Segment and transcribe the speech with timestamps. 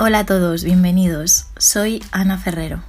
[0.00, 1.48] Hola a todos, bienvenidos.
[1.58, 2.84] Soy Ana Ferrero.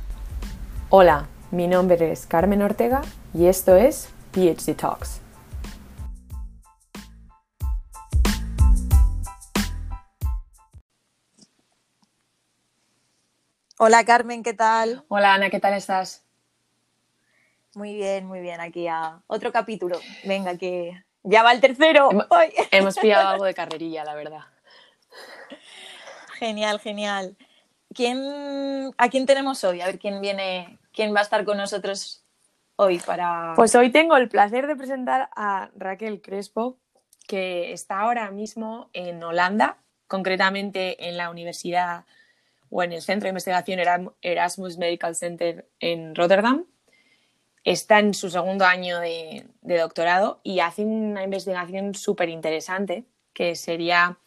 [0.89, 3.01] Hola, mi nombre es Carmen Ortega
[3.33, 5.19] y esto es PhD Talks.
[13.79, 15.03] Hola Carmen, ¿qué tal?
[15.07, 16.23] Hola Ana, ¿qué tal estás?
[17.73, 19.99] Muy bien, muy bien, aquí a otro capítulo.
[20.25, 22.11] Venga, que ya va el tercero.
[22.69, 24.41] Hemos pillado algo de carrerilla, la verdad.
[26.39, 27.35] Genial, genial.
[27.93, 29.81] ¿Quién, ¿A quién tenemos hoy?
[29.81, 32.23] A ver quién viene, quién va a estar con nosotros
[32.77, 33.53] hoy para.
[33.57, 36.77] Pues hoy tengo el placer de presentar a Raquel Crespo,
[37.27, 42.05] que está ahora mismo en Holanda, concretamente en la Universidad
[42.69, 46.65] o en el Centro de Investigación Erasmus Medical Center en Rotterdam.
[47.65, 53.57] Está en su segundo año de, de doctorado y hace una investigación súper interesante que
[53.57, 54.17] sería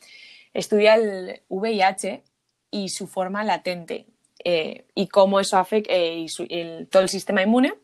[0.55, 2.22] estudia el VIH
[2.70, 4.06] y su forma latente
[4.45, 7.75] eh, y cómo eso afecta y su- el- todo el sistema inmune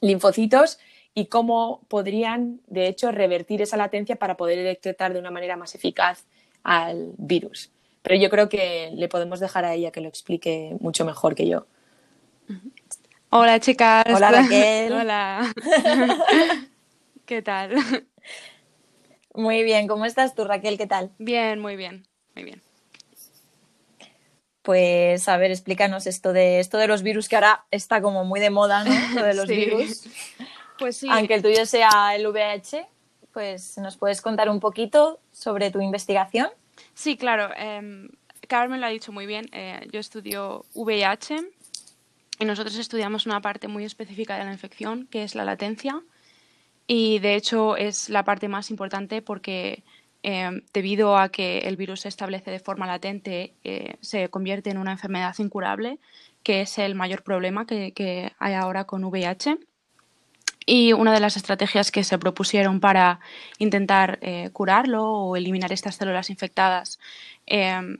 [0.00, 0.78] linfocitos
[1.14, 5.74] y cómo podrían, de hecho, revertir esa latencia para poder detectar de una manera más
[5.74, 6.24] eficaz
[6.62, 7.70] al virus.
[8.02, 11.48] Pero yo creo que le podemos dejar a ella que lo explique mucho mejor que
[11.48, 11.66] yo.
[13.30, 14.04] Hola chicas.
[14.14, 14.92] Hola, Raquel.
[14.92, 15.52] Hola.
[17.26, 17.74] ¿Qué tal?
[19.38, 20.76] Muy bien, ¿cómo estás tú, Raquel?
[20.76, 21.12] ¿Qué tal?
[21.16, 22.60] Bien, muy bien, muy bien.
[24.62, 28.40] Pues a ver, explícanos esto de esto de los virus que ahora está como muy
[28.40, 28.90] de moda, ¿no?
[29.14, 29.54] Lo de los Sí.
[29.54, 30.02] virus.
[30.76, 32.84] Pues sí, Aunque el tuyo sea el VIH,
[33.32, 36.48] pues nos puedes contar un poquito sobre tu investigación.
[36.94, 37.54] sí, claro.
[37.56, 38.08] em,
[38.48, 39.48] Carmen lo ha dicho muy bien.
[39.52, 41.36] eh, yo estudio VIH
[42.40, 46.02] y nosotros estudiamos una parte muy específica de la infección, que es la latencia.
[46.90, 49.84] Y de hecho es la parte más importante porque
[50.22, 54.78] em, debido a que el virus se establece de forma latente, eh, se convierte en
[54.78, 55.98] una enfermedad incurable,
[56.42, 59.58] que es el mayor problema que, que hay ahora con VIH.
[60.64, 63.20] Y una de las estrategias que se propusieron para
[63.58, 66.98] intentar eh, curarlo o eliminar estas células infectadas
[67.46, 67.98] em,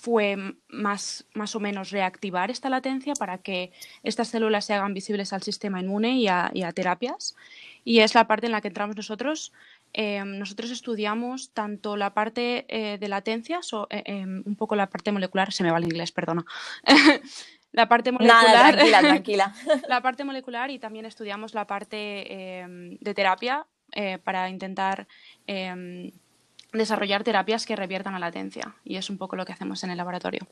[0.00, 0.36] fue
[0.68, 3.72] más, más o menos reactivar esta latencia para que
[4.04, 7.34] estas células se hagan visibles al sistema inmune y a, y a terapias.
[7.84, 9.52] Y es la parte en la que entramos nosotros.
[9.92, 14.88] Em, nosotros estudiamos tanto la parte eh, de latencia, so- eh, em, un poco la
[14.88, 16.44] parte molecular, se me va el inglés, perdona.
[17.72, 18.44] la parte molecular.
[18.44, 19.54] Nada, tranquila, tranquila.
[19.88, 22.66] la parte molecular y también estudiamos la parte eh,
[23.00, 25.08] de terapia eh, para intentar
[26.72, 28.74] desarrollar terapias que reviertan la latencia.
[28.84, 30.46] Y es un poco lo que hacemos en el laboratorio.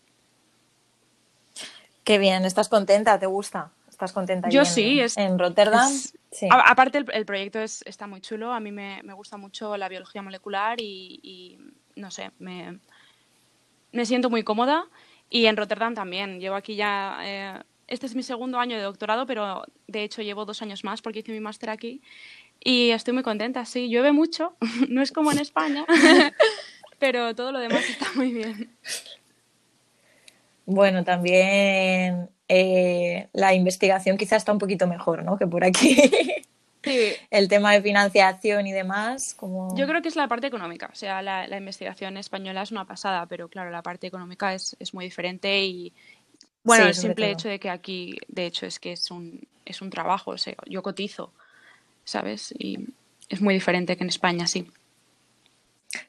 [2.04, 3.19] Qué bien, ¿estás contenta?
[3.19, 3.72] ¿Te gusta?
[3.88, 4.49] ¿Estás contenta?
[4.49, 5.91] Yo en- sí, es- En Rotterdam.
[5.91, 6.49] es- Sí.
[6.50, 8.53] A- aparte, el, el proyecto es, está muy chulo.
[8.53, 11.59] A mí me, me gusta mucho la biología molecular y, y,
[11.99, 12.78] no sé, me,
[13.93, 14.84] me siento muy cómoda.
[15.31, 16.38] Y en Rotterdam también.
[16.38, 17.19] Llevo aquí ya.
[17.22, 21.00] eh, este es mi segundo año de doctorado, pero de hecho llevo dos años más
[21.00, 22.03] porque hice mi máster aquí.
[22.61, 23.89] Y estoy muy contenta, sí.
[23.89, 24.56] Llueve mucho,
[24.89, 25.84] no es como en España,
[26.99, 28.71] pero todo lo demás está muy bien.
[30.65, 35.39] Bueno, también eh, la investigación quizá está un poquito mejor, ¿no?
[35.39, 35.97] Que por aquí.
[36.84, 39.77] Sí, El tema de financiación y demás, como...
[39.77, 40.88] Yo creo que es la parte económica.
[40.93, 44.77] O sea, la, la investigación española es una pasada, pero claro, la parte económica es,
[44.78, 45.93] es muy diferente y,
[46.62, 47.33] bueno, Sí, el simple todo.
[47.33, 50.31] hecho de que aquí, de hecho, es que es un, es un trabajo.
[50.31, 51.33] O sea, yo cotizo,
[52.06, 52.55] ¿sabes?
[52.59, 52.78] Y
[53.28, 54.71] es muy diferente que en España, sí.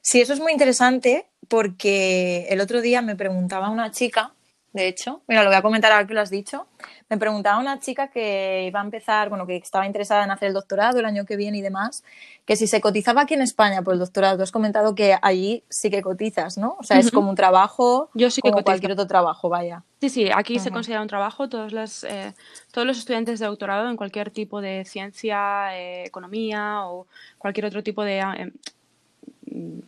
[0.00, 4.32] Sí, eso es muy interesante porque el otro día me preguntaba una chica,
[4.78, 6.66] de hecho, mira, lo voy a comentar ahora que lo has dicho,
[7.10, 10.54] me preguntaba una chica que iba a empezar, bueno, que estaba interesada en hacer el
[10.54, 12.04] doctorado el año que viene y demás,
[12.46, 15.62] que si se cotizaba aquí en España por el doctorado, tú has comentado que allí
[15.68, 16.76] sí que cotizas, ¿no?
[16.78, 18.64] O sea, es como un trabajo, Yo sí que como cotizo.
[18.66, 19.82] cualquier otro trabajo, vaya.
[20.00, 21.48] Sí, sí, aquí se considera un trabajo.
[21.48, 22.32] Todos los, eh,
[22.72, 27.06] todos los estudiantes de doctorado en cualquier tipo de ciencia, eh, economía o
[27.36, 28.52] cualquier otro tipo de, eh,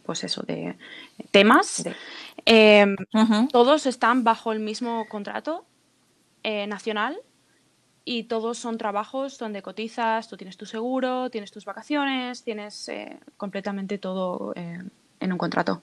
[0.04, 0.76] pues eso, de
[1.30, 1.94] temas, De-
[2.46, 3.48] eh, Ujú.
[3.48, 5.64] todos están bajo el mismo contrato
[6.42, 7.18] eh, nacional
[8.04, 13.18] y todos son trabajos donde cotizas, tú tienes tu seguro, tienes tus vacaciones, tienes eh,
[13.36, 14.82] completamente todo eh,
[15.20, 15.82] en un contrato.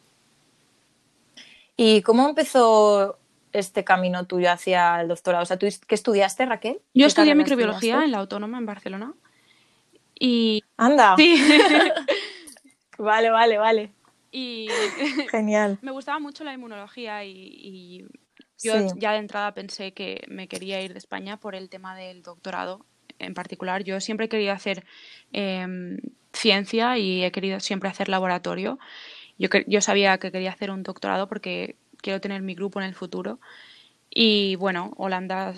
[1.75, 3.19] ¿Y cómo empezó
[3.54, 5.44] este camino tuyo hacia el doctorado?
[5.44, 6.81] O sea, ¿tú qué estudiaste, Raquel?
[6.94, 8.06] Yo ¿Qué estudié microbiología estudiaste?
[8.06, 9.13] en la Autónoma en Barcelona
[10.19, 11.38] y Anda, sí,
[12.98, 13.92] vale, vale, vale.
[14.31, 14.68] Y
[15.31, 15.77] Genial.
[15.81, 18.06] me gustaba mucho la inmunología y, y
[18.63, 19.00] yo Sí.
[19.00, 22.85] ya de entrada pensé que me quería ir de España por el tema del doctorado
[23.19, 23.83] en particular.
[23.83, 24.83] Yo siempre he querido hacer
[25.31, 25.97] em,
[26.33, 28.79] ciencia y he querido siempre hacer laboratorio.
[29.38, 32.95] Yo, yo sabía que quería hacer un doctorado porque quiero tener mi grupo en el
[32.95, 33.39] futuro.
[34.09, 35.53] Y bueno, Holanda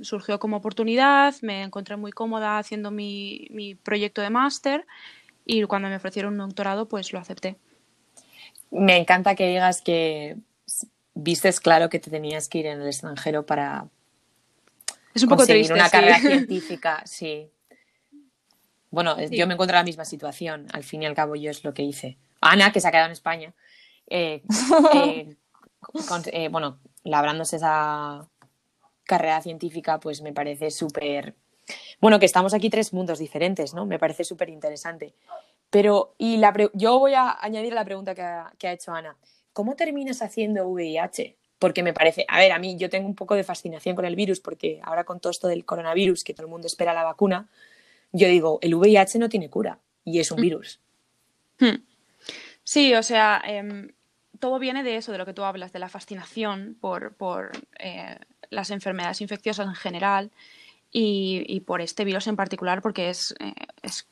[0.00, 4.86] surgió como oportunidad, me encontré muy cómoda haciendo mi, mi proyecto de máster
[5.44, 7.56] y cuando me ofrecieron un doctorado, pues lo acepté.
[8.70, 10.36] Me encanta que digas que
[11.14, 13.88] vistes claro que te tenías que ir en el extranjero para
[15.16, 17.50] es un poco triste, una carrera científica, sí.
[18.90, 20.66] Bueno, yo me encuentro en la misma situación.
[20.72, 22.18] Al fin y al cabo, yo es lo que hice.
[22.42, 23.54] Ana, que se ha quedado en España,
[24.08, 24.42] eh,
[24.94, 25.36] eh,
[26.32, 28.28] eh, bueno, labrándose esa
[29.04, 31.34] carrera científica, pues me parece súper.
[31.98, 33.86] Bueno, que estamos aquí tres mundos diferentes, ¿no?
[33.86, 35.14] Me parece súper interesante.
[35.70, 39.16] Pero, y la yo voy a añadir la pregunta que ha, que ha hecho Ana.
[39.52, 41.36] ¿Cómo terminas haciendo VIH?
[41.58, 44.14] Porque me parece, a ver, a mí yo tengo un poco de fascinación con el
[44.14, 47.48] virus, porque ahora con todo esto del coronavirus, que todo el mundo espera la vacuna,
[48.12, 50.42] yo digo, el VIH no tiene cura y es un mm.
[50.42, 50.80] virus.
[51.58, 51.82] Hmm.
[52.62, 53.92] Sí, o sea, em,
[54.38, 58.18] todo viene de eso, de lo que tú hablas, de la fascinación por, por eh,
[58.50, 60.30] las enfermedades infecciosas en general
[60.90, 63.52] y, por este virus en particular porque es, eh,
[63.82, 64.08] es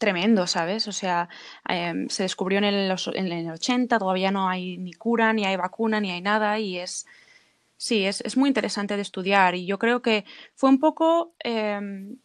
[0.00, 0.88] tremendo, ¿sabes?
[0.88, 1.28] O sea,
[1.68, 5.56] em, se descubrió en el, en el 80, todavía no hay ni cura, ni hay
[5.56, 7.06] vacuna, ni hay nada y es...
[7.76, 10.24] Sí, es, es muy interesante de estudiar y yo creo que
[10.54, 12.18] fue un poco em,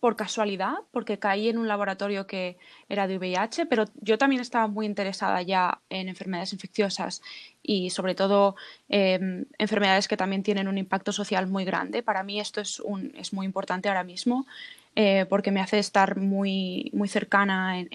[0.00, 2.56] por casualidad, porque caí en un laboratorio que
[2.88, 7.20] era de VIH, pero yo también estaba muy interesada ya en enfermedades infecciosas
[7.62, 8.54] y sobre todo
[8.88, 12.02] em, enfermedades que también tienen un impacto social muy grande.
[12.02, 14.46] Para mí esto es, un, es muy importante ahora mismo
[15.00, 17.86] eh, porque me hace estar muy, muy cercana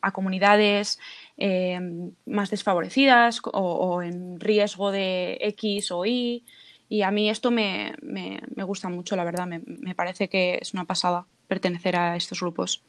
[0.00, 1.00] a comunidades
[1.36, 6.44] em, más desfavorecidas o, o en riesgo de X o Y.
[6.88, 10.60] Y a mí esto me, me, me gusta mucho, la verdad, me, me, parece que
[10.62, 12.84] es una pasada pertenecer a estos grupos.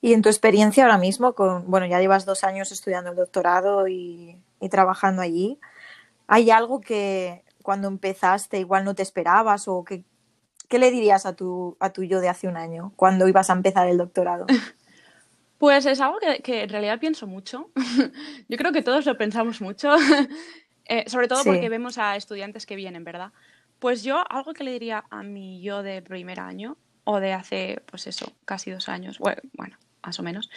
[0.00, 3.86] Y en tu experiencia ahora mismo, con, bueno, ya llevas dos años estudiando el doctorado
[3.86, 5.60] y, trabajando allí,
[6.26, 10.02] ¿hay algo que cuando empezaste igual no te esperabas o que,
[10.70, 13.52] qué le dirías a tu, a tu yo de hace un año cuando ibas a
[13.52, 14.46] empezar el doctorado?
[15.58, 17.68] Pues es algo que, en realidad pienso mucho.
[18.48, 19.94] Yo creo que todos lo pensamos mucho,
[20.86, 23.32] eh, sobre todo porque vemos a estudiantes que vienen, ¿verdad?
[23.78, 27.82] Pues yo algo que le diría a mi yo de primer año o de hace,
[27.84, 30.48] pues eso, casi dos años, bueno, más o menos,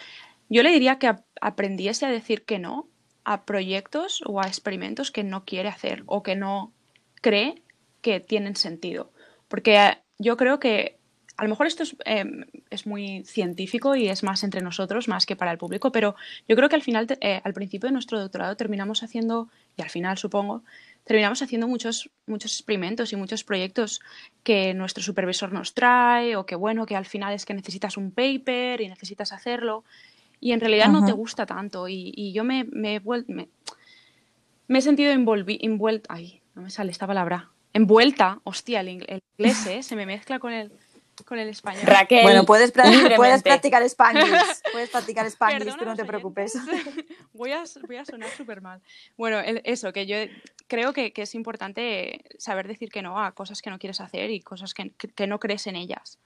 [0.47, 2.87] yo le diría que aprendiese a decir que no
[3.25, 6.71] a proyectos o a experimentos que no quiere hacer o que no
[7.19, 7.61] cree
[8.01, 9.11] que tienen sentido.
[9.49, 10.99] Porque yo creo que
[11.35, 15.25] a lo mejor esto es, em, es, muy científico y es más entre nosotros, más
[15.25, 16.15] que para el público, pero
[16.47, 19.89] yo creo que al final, eh, al principio de nuestro doctorado, terminamos haciendo, y al
[19.89, 20.63] final supongo,
[21.05, 23.99] terminamos haciendo muchos, muchos experimentos y muchos proyectos
[24.43, 28.11] que nuestro supervisor nos trae o que bueno, que al final es que necesitas un
[28.11, 29.83] paper y necesitas hacerlo
[30.39, 31.87] y en realidad no te gusta tanto.
[31.87, 33.01] Y, yo me, me,
[34.67, 39.17] me, he sentido envuelta, ay, no me sale esta palabra, envuelta, hostia, el, inglés
[39.67, 39.83] ¿eh?
[39.83, 40.71] se me mezcla con el,
[41.25, 41.83] con el español.
[41.85, 42.23] Raquel.
[42.23, 42.71] Bueno, puedes,
[43.15, 44.29] puedes practicar español.
[44.71, 46.57] Puedes practicar español, pero no te preocupes.
[47.33, 48.81] Voy a, voy a sonar súper mal.
[49.17, 50.17] Bueno, eso, que yo
[50.67, 54.29] creo que, que, es importante saber decir que no a cosas que no quieres hacer
[54.31, 56.19] y cosas que, que no crees en ellas.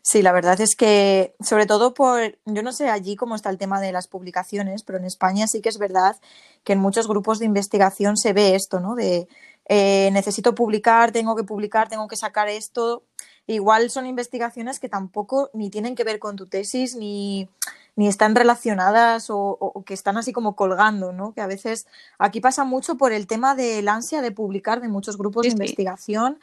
[0.00, 3.58] Sí, la verdad es que, sobre todo por, yo no sé allí cómo está el
[3.58, 6.16] tema de las publicaciones, pero en España sí que es verdad
[6.62, 8.94] que en muchos grupos de investigación se ve esto, ¿no?
[8.94, 9.28] De
[9.66, 13.02] eh, necesito publicar, tengo que publicar, tengo que sacar esto.
[13.46, 17.48] Igual son investigaciones que tampoco ni tienen que ver con tu tesis ni,
[17.96, 21.32] ni están relacionadas o, que están así como colgando, ¿no?
[21.34, 21.86] Que a veces
[22.18, 26.38] aquí pasa mucho por el tema del ansia de publicar de muchos grupos de investigación,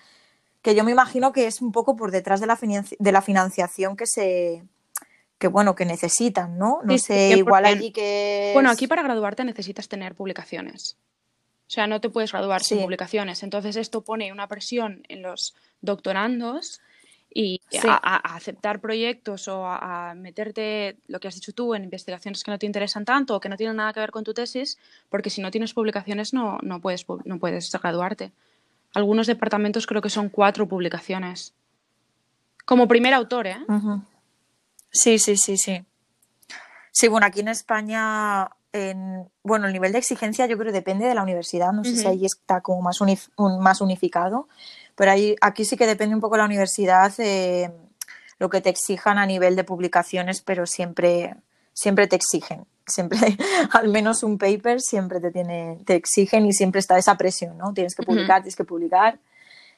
[0.62, 3.96] que yo me imagino que es un poco por detrás de la, de la financiación
[3.96, 4.64] que se
[5.38, 6.82] que bueno que necesitan, ¿no?
[6.84, 10.98] No sé, igual allí que bueno aquí para graduarte necesitas tener publicaciones.
[11.72, 13.44] O sea, no te puedes graduar sin publicaciones.
[13.44, 16.82] Entonces esto pone una presión en los doctorandos
[17.34, 22.52] y a, aceptar proyectos o a, meterte, lo que has dicho tú, en investigaciones que
[22.52, 24.78] no te interesan tanto o que no tienen nada que ver con tu tesis,
[25.10, 28.32] porque si no tienes publicaciones no, no, puedes, no puedes graduarte.
[28.94, 31.54] Algunos departamentos creo que son cuatro publicaciones.
[32.66, 33.58] Como primer autor, ¿eh?
[34.92, 35.86] Sí, sí, sí, sí.
[36.92, 38.50] Sí, bueno, aquí en España
[39.44, 42.08] bueno, el nivel de exigencia yo creo que depende de la universidad, no sé si
[42.08, 43.00] ahí está como más,
[43.38, 44.48] más unificado,
[44.96, 47.72] pero ahí, aquí sí que depende un poco de la universidad eh,
[48.40, 51.36] lo que te exijan a nivel de publicaciones, pero siempre,
[51.74, 53.18] siempre te exigen, siempre,
[53.72, 57.74] al menos un paper siempre te, tiene, te exigen y siempre está esa presión, ¿no?
[57.74, 59.20] Tienes que publicar, tienes que publicar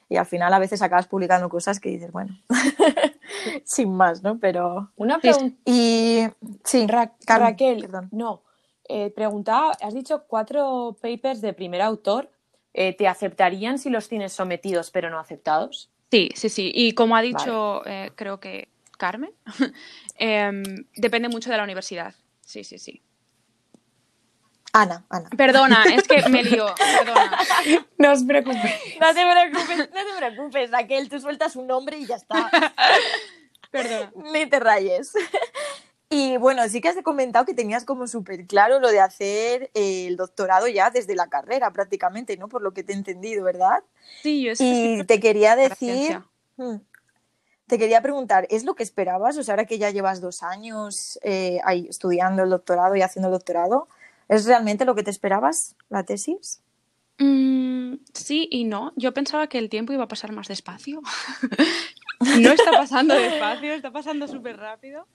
[0.08, 2.38] y al final a veces acabas publicando cosas que dices, bueno,
[3.64, 4.38] sin más, ¿no?
[4.38, 4.90] Pero...
[4.96, 5.56] Una pregunta.
[5.64, 6.24] Y
[6.62, 8.42] sí, Raquel, no,
[8.88, 12.30] eh, preguntaba, has dicho cuatro papers de primer autor.
[12.74, 15.90] Eh, ¿Te aceptarían si los tienes sometidos pero no aceptados?
[16.10, 16.72] Sí, sí, sí.
[16.74, 18.68] Y como ha dicho, eh, creo que
[19.04, 19.34] Carmen,
[20.16, 20.62] em,
[20.96, 22.14] depende mucho de la universidad.
[22.40, 23.02] Sí, sí, sí.
[24.72, 25.28] Ana, Ana.
[25.36, 27.38] Perdona, es que me lío, perdona.
[27.98, 28.96] No os preocupéis.
[28.98, 32.50] No te preocupes, no te preocupes, Raquel, tú sueltas un nombre y ya está.
[33.70, 34.10] Perdona.
[34.32, 35.12] Ni te rayes.
[36.08, 40.06] Y bueno, sí que has comentado que tenías como súper claro lo de hacer eh,
[40.06, 42.48] el doctorado ya desde la carrera prácticamente, ¿no?
[42.48, 43.82] Por lo que te he entendido, ¿verdad?
[44.22, 46.22] Sí, yo Y te quería decir,
[47.66, 49.38] te quería preguntar, ¿es lo que esperabas?
[49.38, 53.28] O sea, ahora que ya llevas dos años eh, ahí estudiando el doctorado y haciendo
[53.28, 53.88] el doctorado,
[54.28, 56.62] ¿es realmente lo que te esperabas, la tesis?
[57.18, 58.92] Mm, sí y no.
[58.96, 61.00] Yo pensaba que el tiempo iba a pasar más despacio.
[62.40, 65.06] no está pasando despacio, está pasando súper rápido.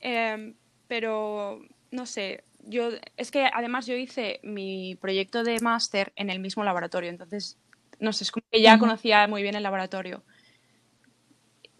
[0.00, 0.54] Em,
[0.86, 1.60] pero
[1.90, 6.64] no sé, yo es que además yo hice mi proyecto de máster en el mismo
[6.64, 7.58] laboratorio, entonces
[8.00, 10.22] no sé, es como que ya conocía muy bien el laboratorio.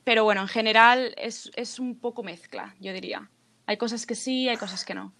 [0.04, 3.30] Pero bueno, en general es, es un poco mezcla, yo diría.
[3.66, 5.12] Hay cosas que sí, hay cosas que no.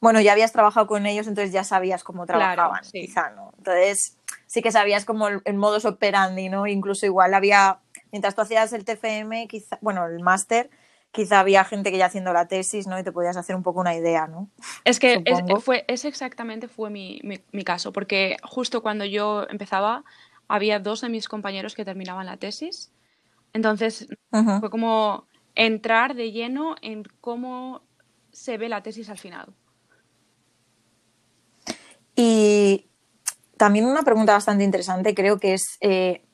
[0.00, 3.00] Bueno, ya habías trabajado con ellos, entonces ya sabías cómo Claro, trabajaban, sí.
[3.00, 3.52] quizá, ¿no?
[3.58, 6.66] Entonces, sí que sabías como el, el modus operandi, ¿no?
[6.66, 7.80] Incluso igual había,
[8.12, 10.70] mientras tú hacías el TFM, quizá, bueno, el máster,
[11.12, 12.98] quizá había gente que ya haciendo la tesis, ¿no?
[12.98, 14.48] Y te podías hacer un poco una idea, ¿no?
[14.84, 19.46] Es que es, fue, ese exactamente fue mi, mi- mi caso, porque justo cuando yo
[19.48, 20.04] empezaba,
[20.48, 22.92] había dos de mis compañeros que terminaban la tesis.
[23.54, 27.80] Entonces, fue como entrar de lleno en cómo
[28.32, 29.54] se ve la tesis al final.
[32.16, 32.86] Y
[33.56, 36.24] también una pregunta bastante interesante, creo que es eh,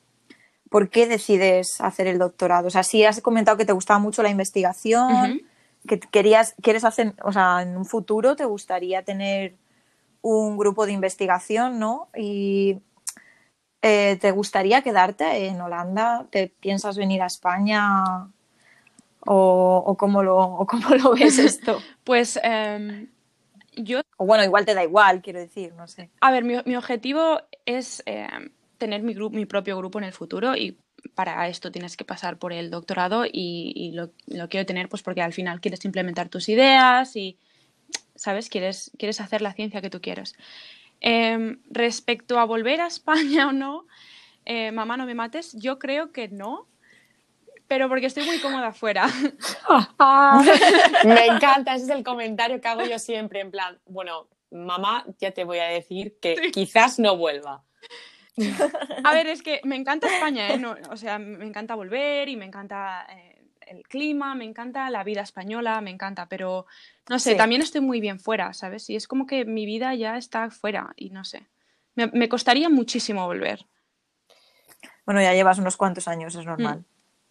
[0.71, 2.67] ¿por qué decides hacer el doctorado?
[2.67, 5.41] O sea, sí has comentado que te gustaba mucho la investigación,
[5.85, 9.57] que querías, quieres hacer, o sea, en un futuro te gustaría tener
[10.21, 12.07] un grupo de investigación, ¿no?
[12.15, 12.79] Y
[13.81, 16.27] eh, ¿te gustaría quedarte en Holanda?
[16.29, 18.03] ¿Te piensas venir a España?
[19.25, 21.79] ¿O, o cómo, lo, o cómo lo ves esto?
[22.03, 23.07] Pues em,
[23.75, 26.09] yo O bueno, igual te da igual, quiero decir, no sé.
[26.21, 28.27] A ver, mi, mi objetivo es eh,
[28.77, 30.77] tener mi, mi propio grupo en el futuro y
[31.15, 35.01] para esto tienes que pasar por el doctorado y, y lo, lo quiero tener pues
[35.01, 37.37] porque al final quieres implementar tus ideas y,
[38.15, 38.49] ¿sabes?
[38.49, 40.35] Quieres, quieres hacer la ciencia que tú quieres.
[41.01, 43.87] Em, respecto a volver a España o no,
[44.45, 46.67] eh, mamá, no me mates, yo creo que no,
[47.67, 49.07] pero porque estoy muy cómoda afuera.
[51.03, 55.31] Me encanta, ese es el comentario que hago yo siempre, en plan, bueno, mamá, ya
[55.31, 57.63] te voy a decir que quizás no vuelva.
[59.03, 60.57] A ver, es que me encanta España, ¿eh?
[60.57, 63.30] No, o sea, me encanta volver y me encanta eh,
[63.67, 66.65] el clima, me encanta la vida española, me encanta, pero
[67.09, 67.37] no sé, Sí.
[67.37, 68.89] también estoy muy bien fuera, ¿sabes?
[68.89, 71.47] Y es como que mi vida ya está fuera y no sé.
[71.95, 73.65] Me, me costaría muchísimo volver.
[75.05, 76.83] Bueno, ya llevas unos cuantos años, es normal.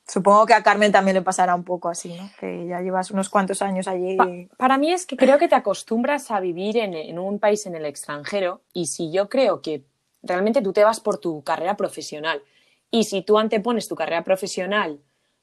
[0.06, 2.28] Supongo que a Carmen también le pasará un poco así, ¿no?
[2.40, 4.16] Que ya llevas unos cuantos años allí.
[4.16, 7.64] Pa- para mí es que creo que te acostumbras a vivir en, en un país
[7.66, 9.84] en el extranjero y si yo creo que
[10.22, 12.42] realmente tú te vas por tu carrera profesional
[12.90, 14.98] y si tú antepones tu carrera profesional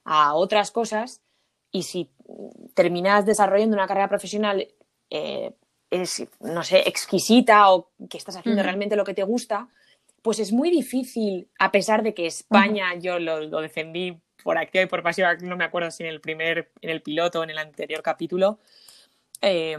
[0.09, 1.21] a otras cosas
[1.69, 2.09] y si
[2.73, 4.65] terminas desarrollando una carrera profesional
[5.09, 5.53] eh,
[5.91, 9.67] es, no sé, exquisita o que estás haciendo realmente lo que te gusta,
[10.21, 14.83] pues es muy difícil, a pesar de que España yo lo, lo defendí por activa
[14.83, 17.49] y por pasiva, no me acuerdo si en el primer, en el piloto o en
[17.49, 18.59] el anterior capítulo,
[19.41, 19.77] eh,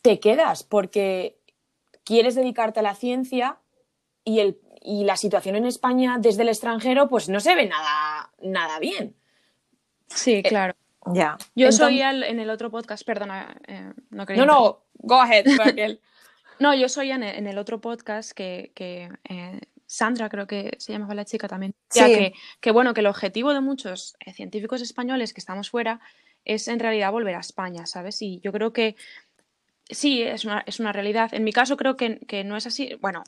[0.00, 1.38] te quedas porque
[2.04, 3.58] quieres dedicarte a la ciencia
[4.24, 8.30] y, el, y la situación en España desde el extranjero pues no se ve nada,
[8.42, 9.16] nada bien.
[10.08, 10.74] Sí, claro.
[11.12, 11.36] Ya.
[11.54, 15.20] Yo Entonces- soy el- en el otro podcast, perdona, eh, no quería No, no, go
[15.20, 16.00] ahead, Raquel.
[16.60, 20.76] No, yo soy en el, en el otro podcast que, que, eh, Sandra, creo que
[20.78, 22.00] se llamaba la chica también, Sí.
[22.04, 25.98] que, que bueno, que el objetivo de muchos eh, científicos españoles que estamos fuera
[26.44, 28.22] es en realidad volver a España, ¿sabes?
[28.22, 28.94] Y yo creo que
[29.90, 31.34] sí, es una, es una realidad.
[31.34, 32.94] En mi caso creo que, que no es así.
[33.00, 33.24] Bueno,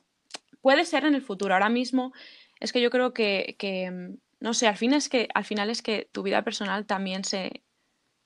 [0.66, 1.54] puede ser en el futuro.
[1.54, 2.12] Ahora mismo
[2.58, 5.70] es que yo creo que, que, mm, no sé, al fin es que, al final
[5.70, 7.62] es que tu vida personal también se,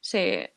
[0.00, 0.54] se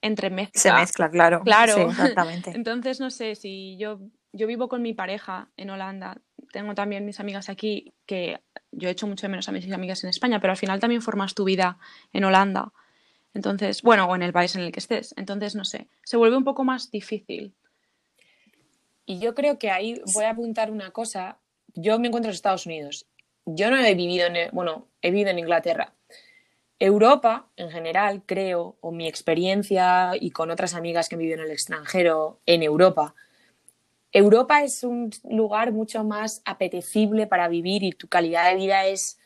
[0.00, 0.60] entremezcla.
[0.60, 1.42] Se mezcla, claro.
[1.42, 1.74] Claro.
[1.74, 2.52] Sí, exactamente.
[2.54, 3.98] Entonces, no sé, si yo,
[4.30, 6.16] yo vivo con mi pareja en Holanda,
[6.52, 8.38] tengo también mis amigas aquí, que
[8.70, 11.34] yo echo mucho de menos a mis amigas en España, pero al final también formas
[11.34, 11.76] tu vida
[12.12, 12.72] en Holanda.
[13.34, 15.12] Entonces, bueno, o en el país en el que estés.
[15.16, 17.56] Entonces, no sé, se vuelve un poco más difícil.
[19.06, 21.38] Y yo creo que ahí voy a apuntar una cosa.
[21.74, 23.06] Yo me encuentro en Estados Unidos.
[23.46, 25.94] Yo no he vivido en, bueno, he vivido en Inglaterra.
[26.78, 31.44] Europa, en general, creo, o mi experiencia y con otras amigas que han vivido en
[31.44, 33.14] el extranjero en Europa,
[34.12, 39.18] Europa es un lugar mucho más apetecible para vivir y tu calidad de vida es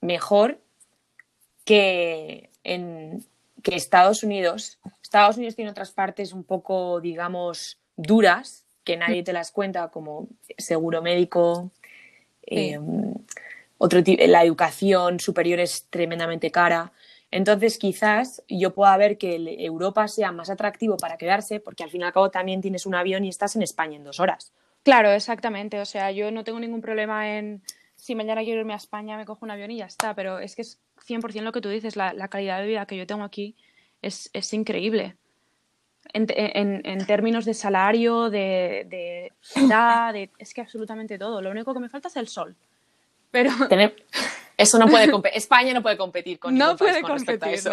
[0.00, 0.60] mejor
[1.64, 3.24] que en
[3.62, 4.78] que Estados Unidos.
[5.02, 10.28] Estados Unidos tiene otras partes un poco, digamos, duras, que nadie te las cuenta, como
[10.58, 11.70] seguro médico,
[12.42, 12.78] eh,
[13.78, 16.92] otro la educación superior es tremendamente cara.
[17.30, 22.00] Entonces, quizás yo pueda ver que Europa sea más atractivo para quedarse, porque al fin
[22.00, 24.52] y al cabo también tienes un avión y estás en España en dos horas.
[24.82, 25.80] Claro, exactamente.
[25.80, 27.62] O sea, yo no tengo ningún problema en
[27.96, 30.14] si mañana quiero irme a España, me cojo un avión y ya está.
[30.14, 33.06] Pero es que es 100% lo que tú dices, la, calidad de vida que yo
[33.06, 33.56] tengo aquí
[34.02, 35.16] es, increíble.
[36.12, 41.40] En, términos de salario, de, de edad, es que absolutamente todo.
[41.40, 42.56] Lo único que me falta es el sol.
[43.30, 43.50] Pero...
[44.60, 47.72] Eso no puede España no puede competir con No puede competir, eso.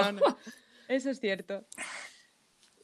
[0.87, 1.65] Eso es cierto.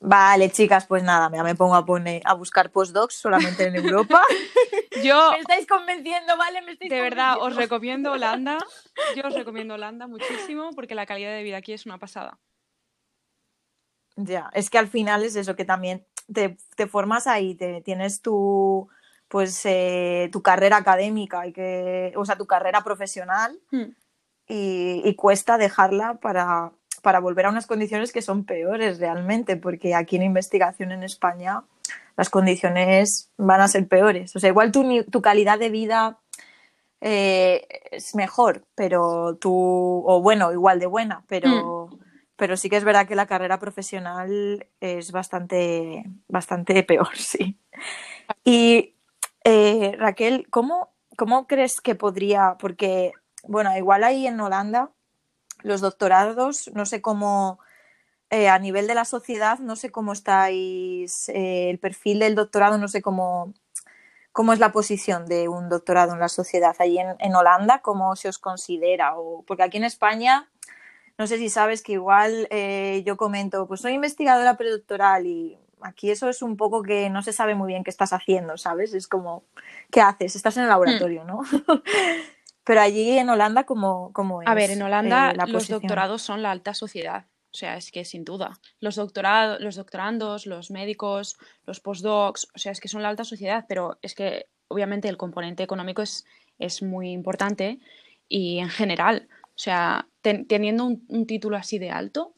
[0.02, 4.22] Vale, chicas, pues nada, ya me pongo a, poner, a buscar postdocs solamente en Europa.
[5.04, 6.62] Yo, me estáis convenciendo, ¿vale?
[6.62, 8.58] Me de verdad, os recomiendo Holanda.
[9.16, 12.38] Yo os recomiendo Holanda muchísimo porque la calidad de vida aquí es una pasada.
[14.16, 18.88] Ya, es que al final es eso, que también te, formas ahí, te, tienes tu,
[19.28, 23.84] pues, eh, tu carrera académica, y que, o sea, tu carrera profesional hmm.
[24.48, 30.16] y, cuesta dejarla para, para volver a unas condiciones que son peores realmente, porque aquí
[30.16, 31.64] en investigación en España
[32.16, 34.36] las condiciones van a ser peores.
[34.36, 36.20] O sea, igual tu, tu calidad de vida
[37.02, 42.03] eh, es mejor, pero tú, o bueno, igual de buena, pero, mm.
[42.36, 47.60] Pero sí que es verdad que la carrera profesional es bastante, bastante peor, sí.
[48.44, 48.96] Y
[49.44, 53.12] eh, Raquel, ¿cómo, ¿cómo crees que podría, porque,
[53.48, 54.92] bueno, igual ahí en Holanda,
[55.62, 57.60] los doctorados, no sé cómo
[58.30, 62.80] eh, a nivel de la sociedad, no sé cómo estáis, eh, el perfil del doctorado,
[62.80, 63.54] no sé cómo,
[64.32, 66.76] cómo es la posición de un doctorado en la sociedad.
[66.80, 69.18] Allí en, Holanda, ¿cómo se os considera?
[69.18, 70.50] O, porque aquí en España,
[71.18, 76.10] no sé si sabes que igual eh, yo comento, pues soy investigadora predoctoral y aquí
[76.10, 78.94] eso es un poco que no se sabe muy bien qué estás haciendo, ¿sabes?
[78.94, 79.44] Es como,
[79.92, 80.36] ¿qué haces?
[80.36, 81.42] Estás en el laboratorio, ¿no?
[82.64, 84.48] Pero allí en Holanda, ¿cómo, cómo es?
[84.48, 87.26] A ver, en Holanda los doctorados son la alta sociedad.
[87.52, 88.60] O sea, es que sin duda.
[88.80, 93.26] Los, doctorados, los doctorandos, los médicos, los postdocs, o sea, es que son la alta
[93.26, 96.26] sociedad, pero es que obviamente el componente económico es,
[96.58, 97.80] es muy importante
[98.28, 102.34] y en general, o sea, teniendo un, título así de alto,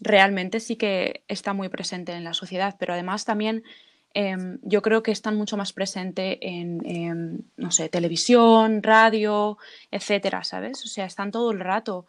[0.00, 3.62] realmente sí que está muy presente en la sociedad, pero además también
[4.14, 9.58] em, yo creo que están mucho más presente en, no sé, televisión, radio,
[9.90, 10.84] etcétera, ¿sabes?
[10.84, 12.06] O sea, están todo el rato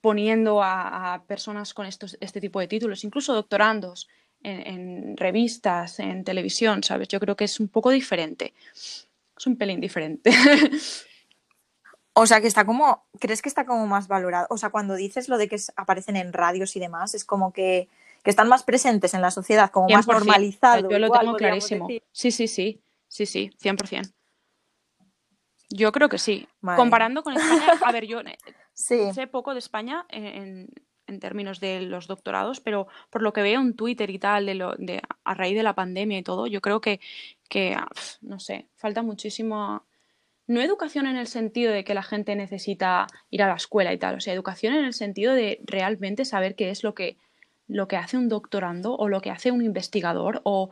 [0.00, 4.08] poniendo a, personas con estos, este tipo de títulos, incluso doctorandos
[4.42, 7.08] en, revistas, en televisión, ¿sabes?
[7.08, 8.52] Yo creo que es un poco diferente.
[8.74, 10.30] Es un pelín diferente.
[12.16, 14.46] O sea, que está como, ¿crees que está como más valorado?
[14.48, 17.88] O sea, cuando dices lo de que aparecen en radios y demás, es como que,
[18.24, 20.88] están más presentes en la sociedad, como más normalizado.
[20.88, 21.86] Yo lo tengo clarísimo.
[22.12, 24.12] Sí, sí, sí, sí, sí, 100%.
[25.68, 26.48] Yo creo que sí.
[26.60, 28.20] Comparando con España, a ver, yo
[28.74, 30.70] Sé poco de España en,
[31.20, 34.74] términos de los doctorados, pero por lo que veo en Twitter y tal, de lo,
[34.76, 37.00] de, a raíz de la pandemia y todo, yo creo que,
[37.48, 37.76] que,
[38.22, 39.84] no sé, falta muchísimo,
[40.46, 43.98] no educación en el sentido de que la gente necesita ir a la escuela y
[43.98, 47.16] tal, o sea, educación en el sentido de realmente saber qué es lo que,
[47.66, 50.70] lo que hace un doctorando o lo que hace un investigador o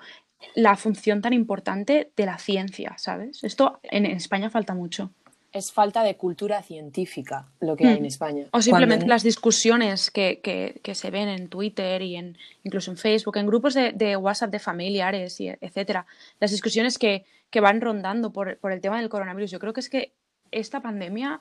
[0.54, 3.44] la función tan importante de la ciencia, ¿sabes?
[3.44, 5.12] Esto en España falta mucho
[5.52, 8.06] es falta de cultura científica lo que hay en hmm.
[8.06, 8.46] España.
[8.52, 13.36] O simplemente las discusiones que, que, se ven en Twitter y en, incluso en Facebook,
[13.36, 16.06] en grupos de, WhatsApp de familiares, y etcétera.
[16.40, 17.24] Las discusiones que,
[17.60, 19.50] van rondando por, el tema del coronavirus.
[19.50, 20.12] Yo creo que es que
[20.50, 21.40] esta pandemia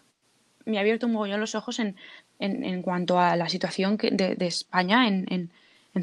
[0.65, 1.95] me ha abierto un mogollón los ojos en,
[2.39, 5.51] en, cuanto a la situación de, de, España en,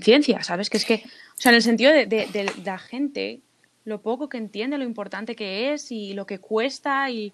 [0.02, 0.68] ciencia, ¿sabes?
[0.68, 3.40] Que es que, o sea, en el sentido de, de la gente,
[3.84, 7.32] lo poco que entiende, lo importante que es y lo que cuesta y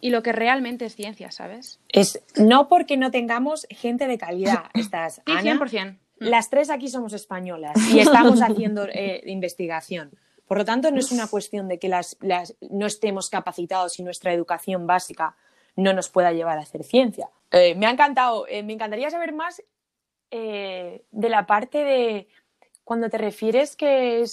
[0.00, 1.78] y lo que realmente es ciencia, ¿sabes?
[1.88, 5.98] Es no porque no tengamos gente de calidad, estas, sí, 100%.
[6.18, 10.10] Las tres aquí somos españolas y estamos haciendo eh, investigación.
[10.50, 12.16] Por lo tanto, no es una cuestión de que las,
[12.70, 15.36] no estemos capacitados y nuestra educación básica
[15.76, 17.30] no nos pueda llevar a hacer ciencia.
[17.52, 19.62] Eh, me ha encantado, eh, me encantaría saber más
[20.32, 22.28] de la parte de
[22.84, 24.24] cuando te refieres que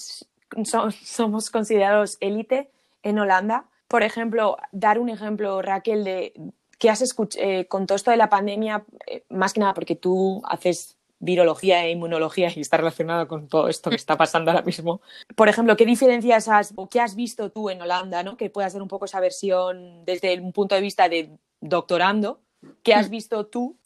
[0.64, 2.70] somos considerados élite
[3.02, 6.34] en Holanda por ejemplo, dar un ejemplo, Raquel, de
[6.78, 8.86] ¿qué has escuchado eh, con todo esto de la pandemia?
[9.08, 13.70] eh, más que nada porque tú haces virología e inmunología y está relacionado con todo
[13.70, 15.02] esto que está pasando ahora mismo.
[15.36, 18.38] Por ejemplo, ¿qué diferencias has o qué has visto tú en Holanda, ¿no?
[18.38, 22.42] Que puedas dar un poco esa versión desde un punto de vista de doctorando.
[22.84, 23.78] ¿Qué has visto tú?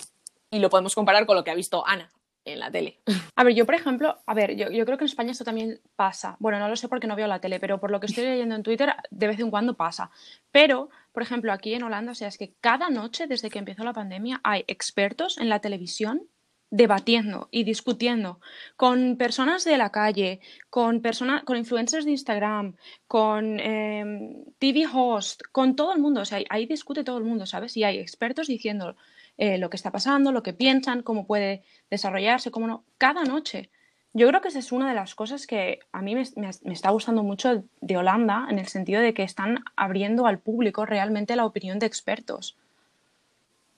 [0.49, 2.11] Y lo podemos comparar con lo que ha visto Ana
[2.45, 2.99] en la tele.
[3.35, 5.79] A ver, yo por ejemplo, a ver, yo, yo creo que en España esto también
[5.95, 6.35] pasa.
[6.39, 8.55] Bueno, no lo sé porque no veo la tele, pero por lo que estoy leyendo
[8.55, 10.11] en Twitter, de vez en cuando pasa.
[10.51, 13.83] Pero, por ejemplo, aquí en Holanda, o sea, es que cada noche desde que empezó
[13.83, 16.27] la pandemia hay expertos en la televisión
[16.71, 18.39] debatiendo y discutiendo
[18.77, 22.75] con personas de la calle, con personas, con influencers de Instagram,
[23.07, 26.21] con eh, TV host, con todo el mundo.
[26.21, 27.75] O sea, ahí discute todo el mundo, ¿sabes?
[27.75, 28.95] Y hay expertos diciendo
[29.37, 32.85] eh, lo que está pasando, lo que piensan, cómo puede desarrollarse, cómo no.
[32.97, 33.69] Cada noche.
[34.13, 36.73] Yo creo que esa es una de las cosas que a mí me, me, me,
[36.73, 41.35] está gustando mucho de Holanda, en el sentido de que están abriendo al público realmente
[41.35, 42.57] la opinión de expertos.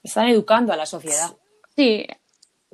[0.01, 1.35] Están educando a la sociedad.
[1.75, 2.07] Sí.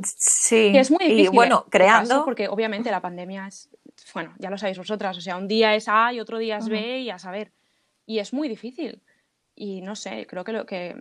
[0.04, 0.72] Sí.
[0.74, 1.26] Y es muy difícil.
[1.26, 2.10] Y bueno, creando.
[2.10, 3.70] Caso, porque obviamente la pandemia es.
[4.14, 5.18] Bueno, ya lo sabéis vosotras.
[5.18, 7.04] O sea, un día es A y otro día es B uh -huh.
[7.04, 7.52] y a saber.
[8.06, 9.02] Y es muy difícil.
[9.56, 10.96] Y no sé, creo que lo que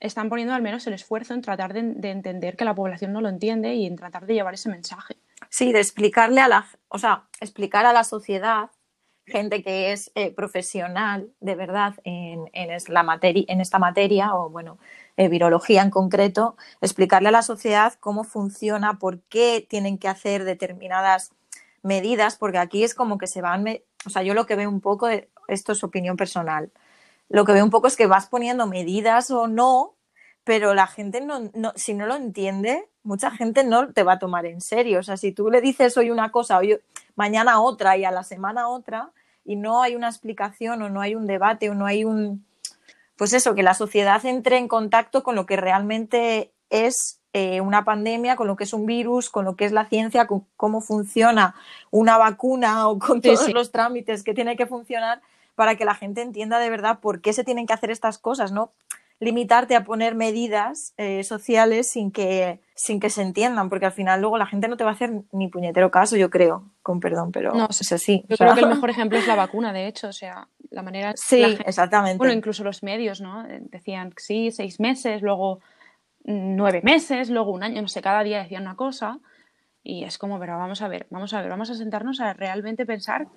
[0.00, 3.20] están poniendo al menos el esfuerzo en tratar de, de, entender que la población no
[3.20, 5.16] lo entiende y en tratar de llevar ese mensaje.
[5.48, 8.70] Sí, de explicarle a la, o sea, explicar a la sociedad,
[9.30, 14.34] gente que es eh, profesional de verdad en, en, es la materia, en esta materia,
[14.34, 14.78] o bueno,
[15.16, 20.44] eh, virología en concreto, explicarle a la sociedad cómo funciona, por qué tienen que hacer
[20.44, 21.32] determinadas
[21.82, 23.64] medidas, porque aquí es como que se van,
[24.06, 25.08] o sea, yo lo que veo un poco,
[25.48, 26.70] esto es opinión personal,
[27.28, 29.94] lo que veo un poco es que vas poniendo medidas o no,
[30.44, 34.18] pero la gente no, no, si no lo entiende, mucha gente no te va a
[34.18, 35.00] tomar en serio.
[35.00, 36.80] O sea, si tú le dices hoy una cosa, hoy,
[37.14, 39.10] mañana otra y a la semana otra,
[39.44, 42.44] y no hay una explicación o no hay un debate o no hay un...
[43.16, 47.84] Pues eso, que la sociedad entre en contacto con lo que realmente es eh, una
[47.84, 50.80] pandemia, con lo que es un virus, con lo que es la ciencia, con cómo
[50.80, 51.54] funciona
[51.90, 53.52] una vacuna o con todos sí, sí.
[53.52, 55.20] los trámites que tiene que funcionar
[55.54, 58.50] para que la gente entienda de verdad por qué se tienen que hacer estas cosas,
[58.50, 58.72] ¿no?
[59.20, 64.20] Limitarte a poner medidas eh, sociales sin que, sin que se entiendan, porque al final
[64.20, 67.30] luego la gente no te va a hacer ni puñetero caso, yo creo, con perdón,
[67.30, 68.24] pero no, es así.
[68.28, 68.46] Yo o sea...
[68.46, 71.12] creo que el mejor ejemplo es la vacuna, de hecho, o sea, la manera...
[71.16, 72.18] Sí, la gente, exactamente.
[72.18, 73.44] Bueno, incluso los medios, ¿no?
[73.46, 75.60] Decían sí, seis meses, luego
[76.24, 79.20] nueve meses, luego un año, no sé, cada día decían una cosa
[79.82, 82.84] y es como, pero vamos a ver, vamos a ver, vamos a sentarnos a realmente
[82.84, 83.28] pensar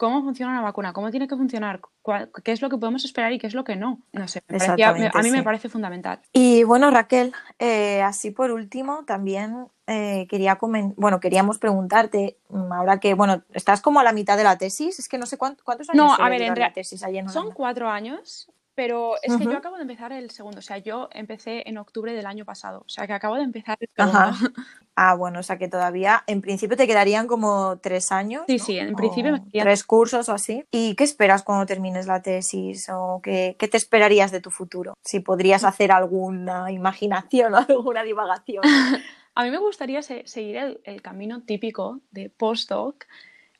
[0.00, 3.34] cómo funciona una vacuna, cómo tiene que funcionar, cuál, qué es lo que podemos esperar
[3.34, 4.00] y qué es lo que no.
[4.12, 5.30] No sé, parecía, a mí sí.
[5.30, 6.20] me parece fundamental.
[6.32, 10.58] Y bueno, Raquel, eh, así por último, también eh, quería
[10.96, 14.98] bueno, queríamos preguntarte, mm, ahora que, bueno, estás como a la mitad de la tesis,
[14.98, 17.28] es que no sé cuántos, cuántos años no, a ver, en la tesis ahí en
[17.28, 19.38] Son cuatro años, pero es uh -huh.
[19.40, 22.46] que yo acabo de empezar el segundo, o sea, yo empecé en octubre del año
[22.46, 24.18] pasado, o sea, que acabo de empezar el segundo.
[24.18, 24.48] Ajá.
[24.96, 28.44] Ah, bueno, o sea que todavía, en principio te quedarían como tres años.
[28.46, 28.64] Sí, ¿no?
[28.64, 29.40] sí, en principio me.
[29.50, 30.64] Tres cursos o así.
[30.70, 32.88] ¿Y qué esperas cuando termines la tesis?
[32.90, 34.94] ¿O qué, qué te esperarías de tu futuro?
[35.04, 38.62] Si podrías hacer alguna imaginación o alguna divagación.
[39.34, 43.04] A mí me gustaría se seguir el, el, camino típico de postdoc,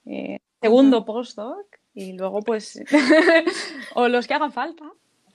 [0.07, 1.05] eh, segundo uh -huh.
[1.05, 2.83] postdoc, y luego pues,
[3.95, 4.91] o los que hagan falta.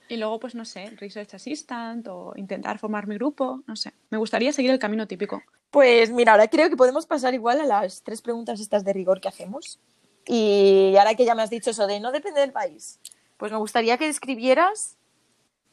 [0.08, 3.92] Y luego, pues no sé, Research Assistant o intentar formar mi grupo, no sé.
[4.10, 5.42] Me gustaría seguir el camino típico.
[5.70, 9.20] Pues mira, ahora creo que podemos pasar igual a las tres preguntas estas de rigor
[9.20, 9.80] que hacemos.
[10.26, 12.98] Y ahora que ya me has dicho eso de no depende del país,
[13.36, 14.96] pues me gustaría que describieras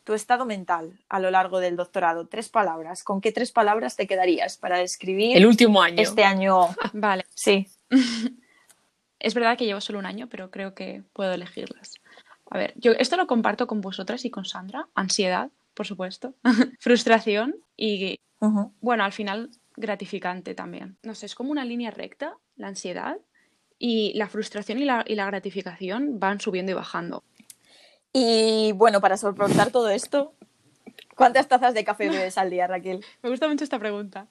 [0.03, 2.27] tu estado mental a lo largo del doctorado.
[2.27, 3.03] Tres palabras.
[3.03, 6.01] ¿Con qué tres palabras te quedarías para describir el último año?
[6.01, 6.67] Este año.
[6.93, 7.25] Vale.
[7.33, 7.67] Sí.
[9.19, 11.95] es verdad que llevo solo un año, pero creo que puedo elegirlas.
[12.53, 14.87] A ver, yo esto lo comparto con vosotras y con Sandra.
[14.93, 16.35] Ansiedad, por supuesto.
[16.79, 18.71] Frustración y, uh -huh.
[18.79, 20.95] bueno, al final gratificante también.
[21.01, 23.17] No sé, es como una línea recta, la ansiedad,
[23.79, 27.23] y la frustración y la, y la gratificación van subiendo y bajando.
[28.13, 30.35] Y bueno, para soportar todo esto,
[31.15, 33.03] ¿cuántas tazas de café bebes al día, Raquel?
[33.23, 34.27] Me gusta mucho esta pregunta.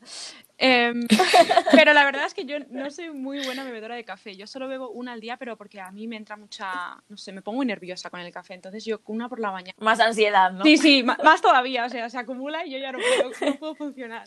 [0.64, 0.92] Eh,
[1.72, 4.36] pero la verdad es que yo no soy muy buena bebedora de café.
[4.36, 7.32] Yo solo bebo una al día, pero porque a mí me entra mucha, no sé,
[7.32, 8.54] me pongo muy nerviosa con el café.
[8.54, 9.74] Entonces yo una por la mañana.
[9.80, 10.62] Más ansiedad, ¿no?
[10.62, 11.84] Sí, sí, más todavía.
[11.84, 14.24] O sea, se acumula y yo ya no puedo, no puedo funcionar.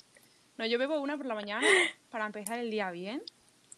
[0.58, 1.66] No, yo bebo una por la mañana
[2.10, 3.22] para empezar el día bien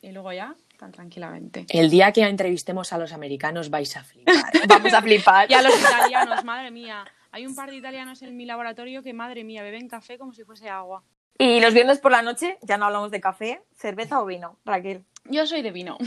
[0.01, 1.67] y luego ya tan tranquilamente.
[1.69, 4.35] El día que entrevistemos a los americanos vais a flipar.
[4.67, 5.51] Vamos a flipar.
[5.51, 7.05] y a los italianos, madre mía.
[7.31, 10.43] Hay un par de italianos en mi laboratorio que, madre mía, beben café como si
[10.43, 11.03] fuese agua.
[11.39, 15.03] Y los viernes por la noche, ya no hablamos de café, cerveza o vino, Raquel.
[15.25, 15.97] Yo soy de vino.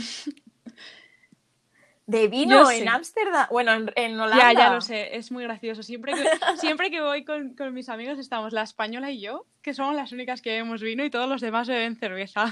[2.07, 2.89] De vino Yo en.
[2.89, 4.51] Ámsterdam, bueno, en, en Holanda.
[4.51, 5.83] Ya, ya lo sé, es muy gracioso.
[5.83, 6.23] Siempre que,
[6.57, 10.11] siempre que voy con, con mis amigos estamos la española y yo, que somos las
[10.11, 12.51] únicas que bebemos vino y todos los demás beben cerveza.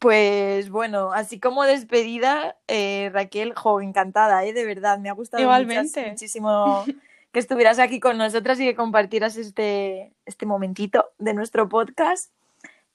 [0.00, 4.52] Pues bueno, así como despedida, eh, Raquel, jo, encantada, ¿eh?
[4.52, 6.00] de verdad, me ha gustado Igualmente.
[6.00, 6.84] muchas- muchísimo
[7.34, 12.30] que estuvieras aquí con nosotras y que compartieras este, este momentito de nuestro podcast.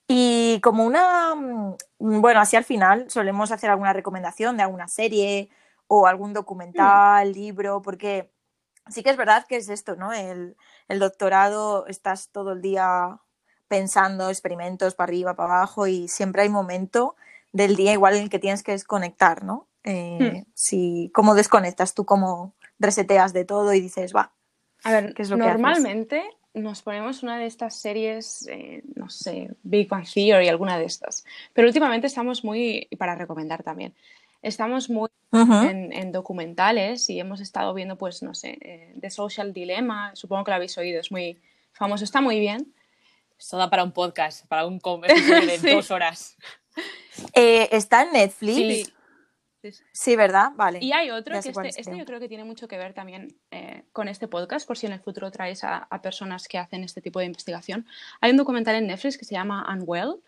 [0.08, 1.76] Y como una, mm,
[2.22, 5.50] bueno, así al final solemos hacer alguna recomendación de alguna serie
[5.88, 8.32] o algún documental, libro, porque
[8.88, 10.14] sí que es verdad que es esto, ¿no?
[10.14, 10.56] El,
[10.88, 13.20] el doctorado, estás todo el día
[13.68, 17.18] pensando experimentos para arriba, para abajo y siempre hay momento
[17.52, 19.68] del día igual en el que tienes que desconectar, ¿no?
[19.84, 22.06] Eh, si, ¿Cómo desconectas tú?
[22.06, 24.34] ¿Cómo reseteas de todo y dices, va?
[24.84, 25.54] A ver, ¿Qué es lo que haces?
[25.60, 30.86] normalmente nos ponemos una de estas series, eh, no sé, Big Bang Theory, alguna de
[30.86, 31.24] estas.
[31.54, 33.94] Pero últimamente estamos muy, y para recomendar también,
[34.42, 39.54] estamos muy en, en documentales y hemos estado viendo, pues, no sé, eh, The Social
[39.54, 41.40] Dilemma, supongo que lo habéis oído, es muy
[41.74, 42.74] famoso, está muy bien.
[43.38, 45.70] Esto da para un podcast, para un com- episodio de Sí.
[45.72, 46.36] dos horas.
[47.34, 48.56] Eh, ¿Está en Netflix?
[48.88, 48.94] Sí.
[49.92, 50.52] Sí, ¿verdad?
[50.56, 50.80] Vale.
[50.82, 52.94] Y hay otro Ya que este, es, este yo creo que tiene mucho que ver
[52.94, 56.58] también eh, con este podcast, por si en el futuro traes a, a personas que
[56.58, 57.86] hacen este tipo de investigación.
[58.22, 60.22] Hay un documental en Netflix que se llama Unwell,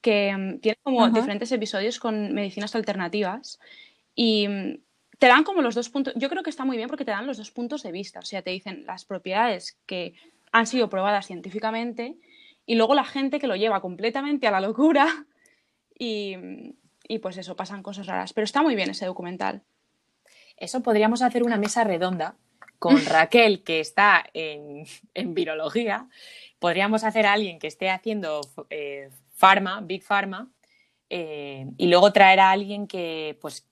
[0.00, 3.58] que mm, tiene como diferentes episodios con medicinas alternativas
[4.14, 4.78] y mm,
[5.18, 7.26] te dan como los dos puntos, yo creo que está muy bien porque te dan
[7.26, 10.14] los dos puntos de vista, o sea, te dicen las propiedades que
[10.52, 12.16] han sido probadas científicamente
[12.64, 15.26] y luego la gente que lo lleva completamente a la locura
[15.98, 16.36] y,
[17.12, 18.32] y pues eso, pasan cosas raras.
[18.32, 19.62] Pero está muy bien ese documental.
[20.56, 22.36] Eso podríamos hacer una mesa redonda
[22.78, 26.08] con Raquel, que está en, en virología.
[26.58, 30.48] Podríamos hacer a alguien que esté haciendo eh, pharma, Big Pharma,
[31.08, 33.66] eh, y luego traer a alguien que, pues,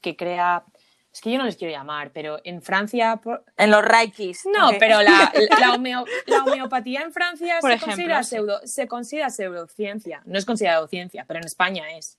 [0.00, 0.64] que crea.
[1.12, 3.16] Es que yo no les quiero llamar, pero en Francia.
[3.16, 4.46] por- En los Raikis.
[4.46, 8.86] No, pero la, la homeo- la homeopatía en Francia Por se, ejemplo, considera pseudo, se
[8.86, 10.22] considera pseudociencia.
[10.24, 12.16] No es considerado ciencia, pero en España es.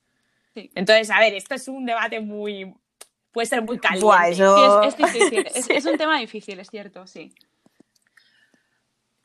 [0.54, 0.70] Sí.
[0.74, 2.74] Entonces, a ver, esto es un debate muy.
[3.32, 4.04] Puede ser muy caliente.
[4.04, 7.32] Buah, eso- Sí, es, es difícil, es, es un tema difícil, es cierto, sí.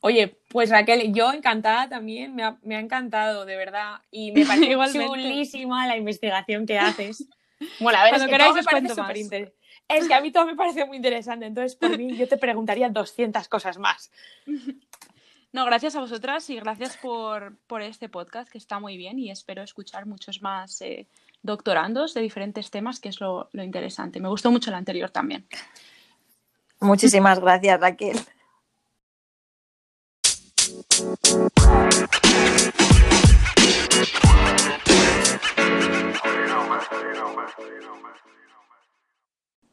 [0.00, 4.00] Oye, pues Raquel, yo encantada también, me ha, me ha encantado, de verdad.
[4.10, 7.28] Y me parece chulísima la investigación que haces.
[7.80, 9.52] Bueno, a ver, Cuando es que queráis todo me parece
[9.88, 12.88] Es que a mí todo me parece muy interesante, entonces por mí yo te preguntaría
[12.88, 14.12] 200 cosas más.
[15.52, 19.30] No, gracias a vosotras y gracias por, por este podcast que está muy bien y
[19.30, 21.06] espero escuchar muchos más eh,
[21.42, 24.20] doctorandos de diferentes temas, que es lo, lo interesante.
[24.20, 25.46] Me gustó mucho el anterior también.
[26.80, 28.18] Muchísimas gracias, Raquel.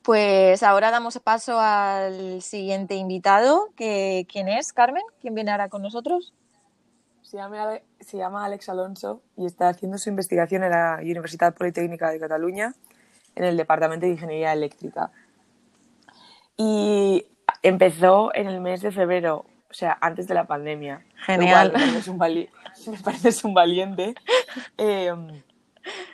[0.05, 5.01] Pues ahora damos paso al siguiente invitado, que ¿quién es, Carmen?
[5.19, 6.31] ¿Quién viene ahora con nosotros?
[7.23, 12.11] Se llama, se llama Alex Alonso y está haciendo su investigación en la Universidad Politécnica
[12.11, 12.73] de Cataluña,
[13.33, 15.09] en el Departamento de Ingeniería Eléctrica.
[16.55, 17.25] Y
[17.63, 21.03] empezó en el mes de febrero, o sea, antes de la pandemia.
[21.25, 21.71] Genial.
[21.71, 22.49] Cual me parece un, vali-
[22.87, 24.13] me parece un valiente.
[24.77, 25.13] Eh,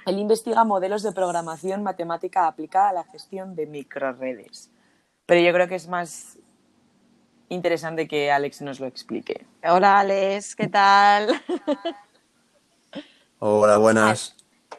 [0.06, 4.72] él investiga modelos de programación matemática aplicada a la gestión de microredes.
[5.26, 6.38] Pero yo creo que es más
[7.50, 9.46] interesante que Alex nos lo explique.
[9.64, 11.30] Hola, Alex, ¿qué tal?
[13.40, 14.36] Hola, buenas.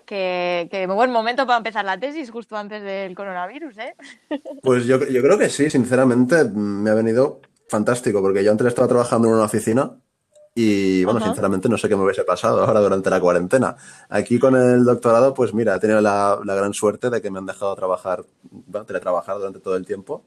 [0.07, 3.95] que, que muy buen momento para empezar la tesis justo antes del coronavirus, ¿eh?
[4.63, 8.89] Pues yo, yo creo que sí, sinceramente me ha venido fantástico, porque yo antes estaba
[8.89, 9.97] trabajando en una oficina
[10.55, 11.29] y, bueno, Ajá.
[11.29, 13.75] sinceramente no sé qué me hubiese pasado ahora durante la cuarentena.
[14.09, 17.39] Aquí con el doctorado, pues mira, he tenido la, la gran suerte de que me
[17.39, 20.25] han dejado trabajar, bueno, teletrabajar durante todo el tiempo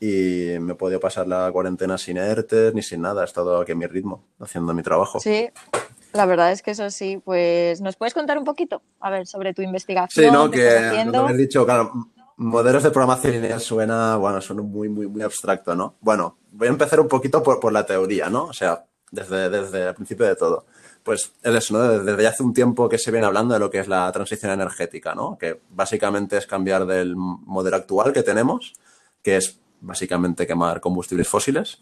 [0.00, 3.72] y me he podido pasar la cuarentena sin ERTES ni sin nada, he estado aquí
[3.72, 5.18] a mi ritmo, haciendo mi trabajo.
[5.20, 5.50] Sí,
[6.12, 7.20] la verdad es que eso sí.
[7.24, 8.80] Pues, ¿nos puedes contar un poquito?
[9.00, 10.50] A ver, sobre tu investigación, Sí, ¿no?
[10.50, 11.12] Que haciendo.
[11.12, 11.92] que habéis dicho, claro,
[12.36, 15.96] modelos de programación lineal suena, bueno, suena muy, muy, muy abstracto, ¿no?
[16.00, 18.44] Bueno, voy a empezar un poquito por, por la teoría, ¿no?
[18.44, 20.66] O sea, desde, desde el principio de todo.
[21.02, 22.04] Pues es eso, ¿no?
[22.04, 25.14] Desde, hace un tiempo que se viene hablando de lo que es la transición energética,
[25.14, 25.38] ¿no?
[25.38, 28.74] Que básicamente es cambiar del modelo actual que tenemos,
[29.22, 31.80] que es básicamente quemar combustibles fósiles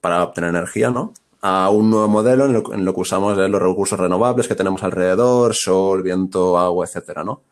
[0.00, 1.12] para obtener energía, ¿no?
[1.40, 4.82] A un nuevo modelo en lo, en lo que usamos los recursos renovables que tenemos
[4.82, 7.42] alrededor, sol, viento, agua, etcétera, ¿no?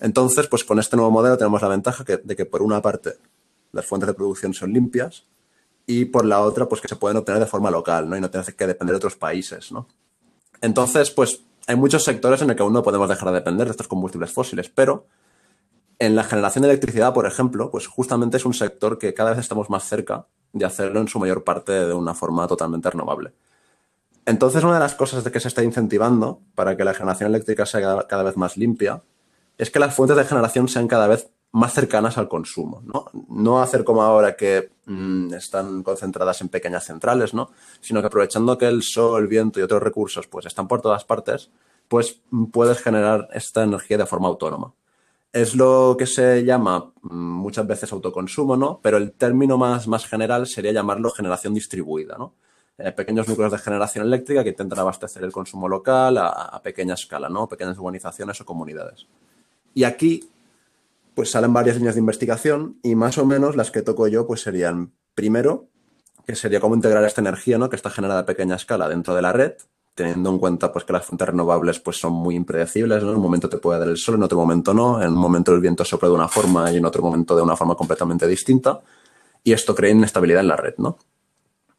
[0.00, 3.14] Entonces, pues con este nuevo modelo tenemos la ventaja de que por una parte
[3.72, 5.24] las fuentes de producción son limpias
[5.88, 8.16] y por la otra, pues que se pueden obtener de forma local, ¿no?
[8.16, 9.88] Y no tener que depender de otros países, ¿no?
[10.60, 13.72] Entonces, pues hay muchos sectores en el que aún no podemos dejar de depender de
[13.72, 15.06] estos combustibles fósiles, pero
[16.00, 19.40] En la generación de electricidad, por ejemplo, pues justamente es un sector que cada vez
[19.40, 23.32] estamos más cerca de hacerlo en su mayor parte de una forma totalmente renovable.
[24.24, 27.66] Entonces, una de las cosas de que se está incentivando para que la generación eléctrica
[27.66, 29.02] sea cada vez más limpia
[29.56, 33.06] es que las fuentes de generación sean cada vez más cercanas al consumo, ¿no?
[33.28, 37.50] No hacer como ahora que mmm, están concentradas en pequeñas centrales, ¿no?
[37.80, 41.04] Sino que aprovechando que el sol, el viento y otros recursos pues están por todas
[41.04, 41.50] partes,
[41.88, 42.20] pues
[42.52, 44.74] puedes generar esta energía de forma autónoma.
[45.32, 48.80] Es lo que se llama muchas veces autoconsumo, ¿no?
[48.82, 52.34] Pero el término más, más general sería llamarlo generación distribuida, ¿no?
[52.76, 56.94] Eh, pequeños núcleos de generación eléctrica que intentan abastecer el consumo local a, a pequeña
[56.94, 57.48] escala, ¿no?
[57.48, 59.06] Pequeñas urbanizaciones o comunidades.
[59.74, 60.28] Y aquí
[61.18, 64.40] pues salen varias líneas de investigación y más o menos las que toco yo pues
[64.40, 65.66] serían, primero,
[66.24, 67.68] que sería cómo integrar esta energía ¿no?
[67.68, 69.54] que está generada a pequeña escala dentro de la red,
[69.96, 73.10] teniendo en cuenta pues que las fuentes renovables pues son muy impredecibles, ¿no?
[73.10, 75.52] En un momento te puede dar el sol, en otro momento no, en un momento
[75.52, 78.78] el viento sopla de una forma y en otro momento de una forma completamente distinta
[79.42, 80.98] y esto crea inestabilidad en la red, ¿no?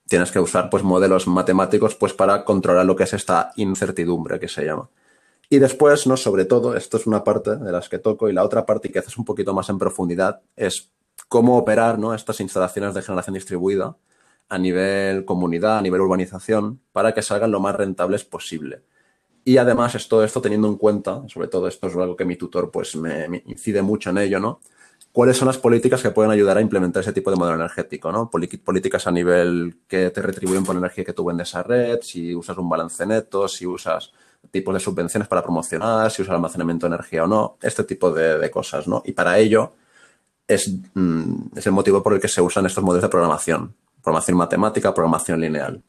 [0.05, 4.49] Tienes que usar pues modelos matemáticos pues para controlar lo que es esta incertidumbre que
[4.49, 4.89] se llama.
[5.49, 8.43] Y después, no sobre todo, esto es una parte de las que toco y la
[8.43, 10.91] otra parte que haces un poquito más en profundidad es
[11.27, 12.13] cómo operar ¿no?
[12.13, 13.97] estas instalaciones de generación distribuida
[14.47, 18.83] a nivel comunidad, a nivel urbanización, para que salgan lo más rentables posible.
[19.43, 22.35] Y además es todo esto teniendo en cuenta, sobre todo esto es algo que mi
[22.35, 24.59] tutor pues me, incide mucho en ello, ¿no?
[25.11, 28.11] ¿Cuáles son las políticas que pueden ayudar a implementar ese tipo de modelo energético?
[28.11, 28.29] ¿no?
[28.29, 32.57] Políticas a nivel que te retribuyen por energía que tú vendes a red, si usas
[32.59, 34.11] un balance neto, si usas
[34.51, 38.37] tipos de subvenciones para promocionar, si usa almacenamiento de energía o no, este tipo de,
[38.37, 39.01] de cosas, ¿no?
[39.05, 39.73] Y para ello
[40.47, 44.37] es, mm, es, el motivo por el que se usan estos modelos de programación, programación
[44.37, 45.81] matemática, programación lineal.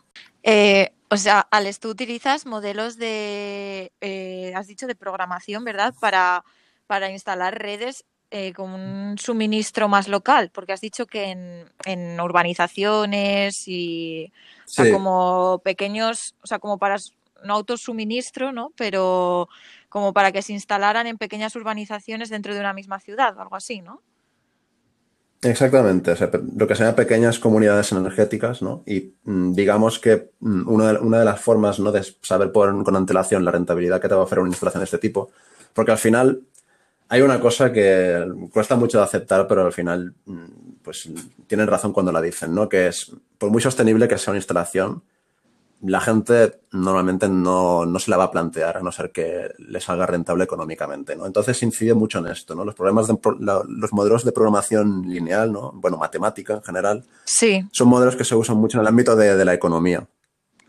[0.43, 5.95] Eh, o sea, Alex, tú utilizas modelos de, eh, has dicho, de programación, ¿verdad?
[5.99, 6.45] Para,
[6.87, 12.21] para instalar redes eh, con un suministro más local, porque has dicho que en, en
[12.21, 14.33] urbanizaciones y
[14.67, 14.93] o sea, sí.
[14.93, 16.97] como pequeños, o sea, como para
[17.45, 18.73] no autosuministro, ¿no?
[18.77, 19.49] Pero
[19.89, 23.57] como para que se instalaran en pequeñas urbanizaciones dentro de una misma ciudad o algo
[23.57, 24.03] así, ¿no?
[25.43, 26.15] Exactamente,
[26.55, 28.83] lo que se llama pequeñas comunidades energéticas, ¿no?
[28.85, 31.91] Y mm, digamos que mm, una de, las formas, ¿no?
[31.93, 34.85] De saber por, con antelación la rentabilidad que te va a ofrecer una instalación de
[34.85, 35.31] este tipo,
[35.73, 36.43] porque al final
[37.09, 40.45] hay una cosa que cuesta mucho de aceptar, pero al final, mm,
[40.83, 41.09] pues
[41.47, 42.69] tienen razón cuando la dicen, ¿no?
[42.69, 45.03] Que es, muy sostenible que sea una instalación,
[45.83, 49.81] la gente normalmente no, no, se la va a plantear a no ser que le
[49.81, 51.27] salga rentable económicamente, ¿no?
[51.27, 52.65] Entonces incide mucho en esto, ¿no?
[52.65, 53.17] Los problemas de
[53.69, 55.73] los modelos de programación lineal, ¿no?
[55.75, 57.05] Bueno, matemática en general.
[57.25, 57.67] Sí.
[57.73, 60.07] Son modelos que se usan mucho en el ámbito de, de la economía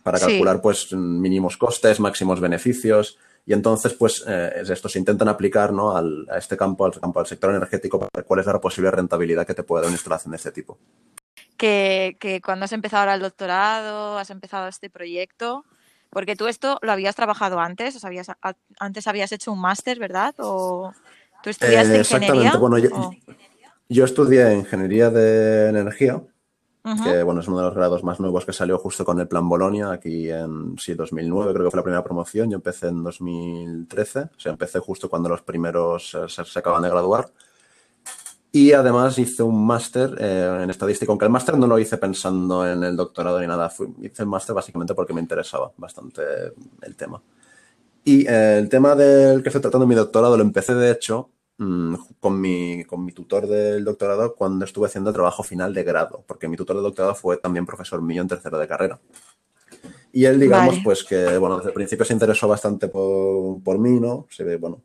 [0.03, 0.61] para calcular, sí.
[0.63, 3.17] pues, mínimos costes, máximos beneficios.
[3.45, 5.95] Y entonces, pues, eh, es esto, se intentan aplicar, ¿no?
[5.95, 8.91] Al, a este campo, al campo, al sector energético, para ver cuál es la posible
[8.91, 10.77] rentabilidad que te puede dar una instalación de este tipo
[11.61, 15.63] que, que, cuando has empezado ahora el doctorado, has empezado este proyecto,
[16.09, 18.31] porque tú esto lo habías trabajado antes, o sea, habías,
[18.79, 20.33] antes habías hecho un máster, ¿verdad?
[20.39, 20.91] ¿O
[21.43, 22.35] tú estudiaste eh, exactamente.
[22.35, 22.59] ingeniería?
[22.59, 22.89] Bueno, yo,
[23.89, 26.23] yo, estudié ingeniería de energía, uh
[26.83, 27.03] -huh.
[27.03, 29.47] que bueno, es uno de los grados más nuevos que salió justo con el plan
[29.47, 34.19] Bolonia, aquí en sí, 2009, creo que fue la primera promoción, yo empecé en 2013,
[34.19, 37.29] o sea, empecé justo cuando los primeros eh, se, se acaban de graduar.
[38.53, 42.69] Y además hice un máster eh, en estadística, aunque el máster no lo hice pensando
[42.69, 46.21] en el doctorado ni nada, Fui, hice el máster básicamente porque me interesaba bastante
[46.81, 47.21] el tema.
[48.03, 51.29] Y eh, el tema del que estoy tratando en mi doctorado lo empecé, de hecho,
[51.59, 55.83] mmm, con, mi, con mi tutor del doctorado cuando estuve haciendo el trabajo final de
[55.83, 58.99] grado, porque mi tutor de doctorado fue también profesor mío en tercero de carrera.
[60.13, 60.81] Y él, digamos, vale.
[60.83, 64.27] pues que, bueno, desde el principio se interesó bastante por, por mí, ¿no?
[64.29, 64.81] Se ve, bueno,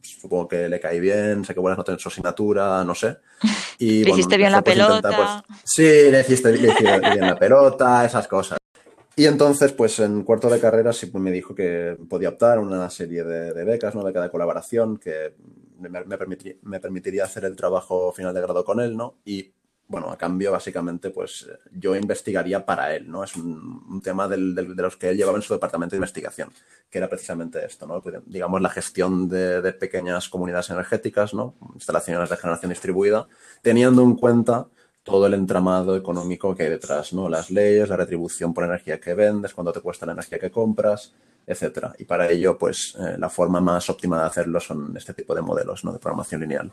[0.00, 3.16] supongo que le caí bien, sé que buenas notas en su asignatura, no sé.
[3.80, 4.96] Y, le bueno, hiciste bien la pues, pelota.
[4.96, 8.58] Intentar, pues, sí, le hiciste, le hiciste bien la pelota, esas cosas.
[9.14, 12.90] Y entonces, pues en cuarto de carrera sí me dijo que podía optar a una
[12.90, 15.34] serie de, de, becas, una beca de colaboración que
[15.78, 19.16] me, me, permitiría, me permitiría hacer el trabajo final de grado con él, ¿no?
[19.24, 19.52] Y
[19.88, 23.24] bueno, a cambio, básicamente, pues yo investigaría para él, ¿no?
[23.24, 26.52] Es un, tema de los que él llevaba en su departamento de investigación,
[26.90, 28.02] que era precisamente esto, ¿no?
[28.02, 31.54] Pues, digamos, la gestión de, de, pequeñas comunidades energéticas, ¿no?
[31.74, 33.26] Instalaciones de generación distribuida,
[33.62, 34.68] teniendo en cuenta
[35.02, 37.30] todo el entramado económico que hay detrás, ¿no?
[37.30, 41.14] Las leyes, la retribución por energía que vendes, cuánto te cuesta la energía que compras,
[41.46, 41.94] etcétera.
[41.98, 45.40] Y para ello, pues, eh, la forma más óptima de hacerlo son este tipo de
[45.40, 45.92] modelos, ¿no?
[45.92, 46.70] De programación lineal.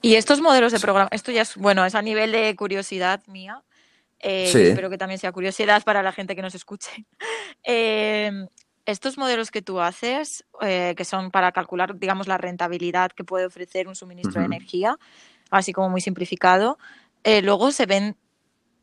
[0.00, 3.62] Y estos modelos de programa, esto ya es, bueno, es a nivel de curiosidad mía.
[4.20, 4.60] Eh, sí.
[4.62, 7.04] Espero que también sea curiosidad para la gente que nos escuche.
[7.64, 8.30] Eh,
[8.88, 13.44] estos modelos que tú haces, eh, que son para calcular, digamos, la rentabilidad que puede
[13.44, 14.96] ofrecer un suministro de energía,
[15.50, 16.78] así como muy simplificado,
[17.22, 18.16] eh, luego se ven,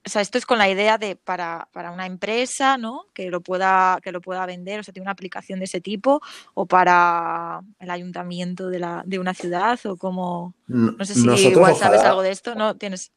[0.05, 3.05] o sea, esto es con la idea de para, para una empresa, ¿no?
[3.13, 6.21] Que lo pueda, que lo pueda vender, o sea, tiene una aplicación de ese tipo,
[6.53, 11.51] o para el ayuntamiento de, la, de una ciudad, o como, no sé si Nosotros
[11.51, 12.75] igual sabes algo de esto, ¿no?
[12.75, 13.11] Tienes...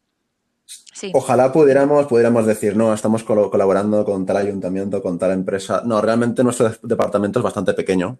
[0.93, 1.13] Sí.
[1.15, 5.81] Ojalá pudiéramos, pudiéramos decir, no, estamos colaborando con tal ayuntamiento, con tal empresa.
[5.85, 8.19] No, realmente nuestro de- departamento es bastante pequeño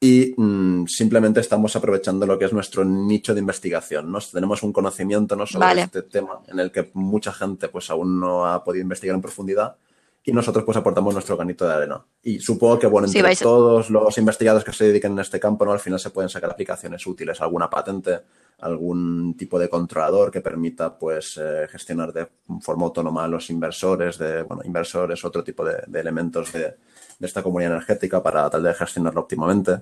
[0.00, 4.10] y mm, simplemente estamos aprovechando lo que es nuestro nicho de investigación.
[4.12, 4.18] ¿no?
[4.20, 5.44] Tenemos un conocimiento ¿no?
[5.46, 5.82] sobre Vale.
[5.82, 9.76] este tema en el que mucha gente pues, aún no ha podido investigar en profundidad
[10.24, 12.04] y nosotros pues aportamos nuestro granito de arena.
[12.22, 15.40] Y supongo que, bueno, Sí, entre vais- todos los investigadores que se dediquen a este
[15.40, 15.72] campo, ¿no?
[15.72, 18.20] al final se pueden sacar aplicaciones útiles, alguna patente,
[18.60, 22.28] algún tipo de controlador que permita pues eh, gestionar de
[22.60, 26.74] forma autónoma a los inversores, de, bueno, inversores, otro tipo de, de elementos de,
[27.18, 29.80] de esta comunidad energética para tal de gestionarlo óptimamente.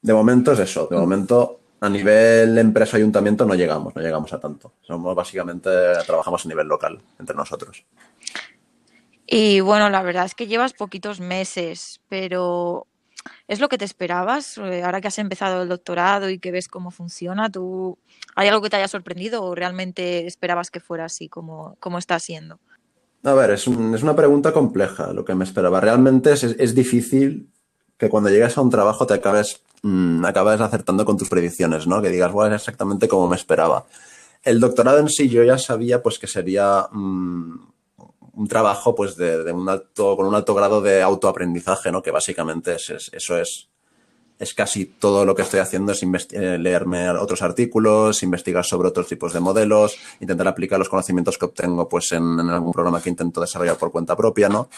[0.00, 4.74] De momento es eso, de momento a nivel empresa-ayuntamiento no llegamos, no llegamos a tanto.
[4.82, 5.68] Somos básicamente,
[6.06, 7.84] trabajamos a nivel local entre nosotros.
[9.26, 12.86] Y bueno, la verdad es que llevas poquitos meses, pero
[13.48, 14.58] ¿es lo que te esperabas?
[14.58, 17.98] Eh, Ahora que has empezado el doctorado y que ves cómo funciona, ¿tú
[18.36, 22.18] hay algo que te haya sorprendido o realmente esperabas que fuera así como, como está
[22.18, 22.60] siendo?
[23.24, 25.80] A ver, es, un- es una pregunta compleja lo que me esperaba.
[25.80, 27.50] Realmente es, es difícil
[27.96, 32.02] que cuando llegues a un trabajo te acabes, mm, acabes acertando con tus predicciones, ¿no?
[32.02, 33.84] Que digas, bueno, es exactamente como me esperaba.
[34.42, 37.54] El doctorado en sí yo ya sabía pues que sería mm,
[38.34, 42.02] un trabajo pues de, de un alto, con un alto grado de autoaprendizaje, ¿no?
[42.02, 43.68] Que básicamente es, es- eso es,
[44.42, 49.06] es casi todo lo que estoy haciendo, es eh, leerme otros artículos, investigar sobre otros
[49.06, 53.40] tipos de modelos, intentar aplicar los conocimientos que obtengo pues en, algún programa que intento
[53.40, 54.68] desarrollar por cuenta propia, ¿no?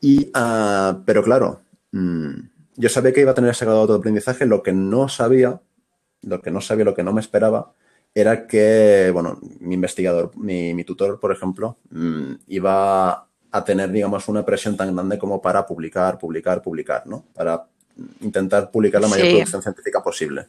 [0.00, 2.30] Y, ah, pero claro, mm,
[2.76, 5.60] yo sabía que iba a tener ese grado de autoaprendizaje, lo que no sabía,
[6.22, 7.72] lo que no sabía, lo que no me esperaba,
[8.14, 14.28] era que, bueno, mi investigador, mi, mi tutor, por ejemplo, mm, iba a tener, digamos,
[14.28, 17.24] una presión tan grande como para publicar, publicar, publicar, ¿no?
[17.34, 17.66] Para
[18.20, 19.32] intentar publicar la mayor Sí.
[19.32, 20.48] producción científica posible.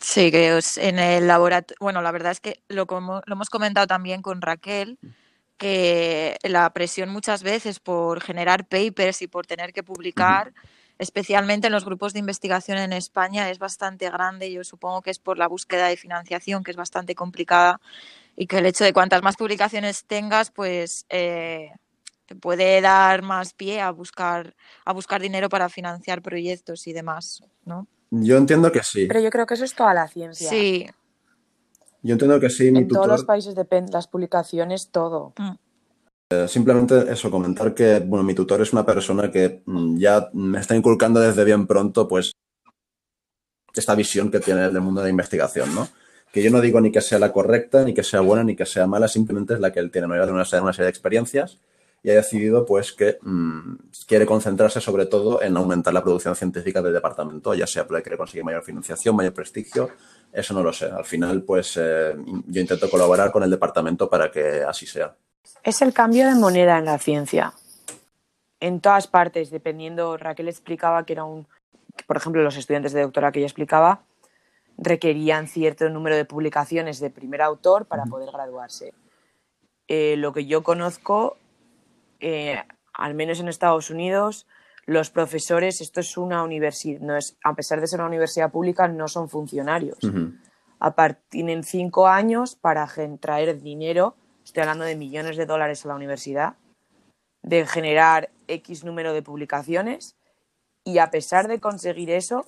[0.00, 3.86] Sí, que en el laboratorio, bueno, la verdad es que lo, como, lo hemos comentado
[3.86, 4.98] también con Raquel,
[5.56, 10.52] que la presión muchas veces por generar papers y por tener que publicar,
[10.98, 14.52] especialmente en los grupos de investigación en España, es bastante grande.
[14.52, 17.80] Yo supongo que es por la búsqueda de financiación, que es bastante complicada,
[18.36, 21.70] y que el hecho de cuantas más publicaciones tengas, pues eh,
[22.26, 24.54] te puede dar más pie a buscar,
[24.84, 27.86] a buscar dinero para financiar proyectos y demás, ¿no?
[28.10, 29.06] Yo entiendo que sí.
[29.06, 30.48] Pero yo creo que eso es toda la ciencia.
[30.48, 30.86] Sí,
[32.02, 35.34] Yo entiendo que sí, mi En todos los países dependen las publicaciones, todo.
[36.30, 40.60] Eh, Simplemente eso, comentar que, bueno, mi tutor es una persona que mm, ya me
[40.60, 42.32] está inculcando desde bien pronto, pues,
[43.74, 45.88] esta visión que tiene del mundo de la investigación, ¿no?
[46.32, 48.66] Que yo no digo ni que sea la correcta, ni que sea buena, ni que
[48.66, 50.14] sea mala, simplemente es la que él tiene, ¿no?
[50.14, 51.58] Ya tiene una, serie- una serie de experiencias
[52.04, 53.76] y ha decidido, pues, que mm,
[54.06, 58.18] quiere concentrarse sobre todo en aumentar la producción científica del departamento, ya sea porque quiere
[58.18, 59.88] conseguir mayor financiación, mayor prestigio,
[60.30, 60.84] eso no lo sé.
[60.84, 62.14] Al final, pues, eh,
[62.46, 65.16] yo intento colaborar con el departamento para que así sea.
[65.62, 67.54] Es el cambio de moneda en la ciencia.
[68.60, 71.46] En todas partes, dependiendo, Raquel explicaba que era un,
[72.06, 74.02] por ejemplo, los estudiantes de doctorado que ella explicaba
[74.76, 78.92] requerían cierto número de publicaciones de primer autor para poder graduarse.
[79.88, 81.38] Eh, lo que yo conozco,
[82.24, 82.62] eh,
[82.94, 84.46] al menos en Estados Unidos,
[84.86, 88.88] los profesores, esto es una universidad, no es, a pesar de ser una universidad pública,
[88.88, 90.02] no son funcionarios.
[90.02, 90.32] Ujú.
[90.80, 92.88] Apart- tienen cinco años para
[93.20, 96.54] traer dinero, estoy hablando de millones de dólares a la universidad,
[97.42, 100.16] de generar X número de publicaciones
[100.82, 102.46] y a pesar de conseguir eso,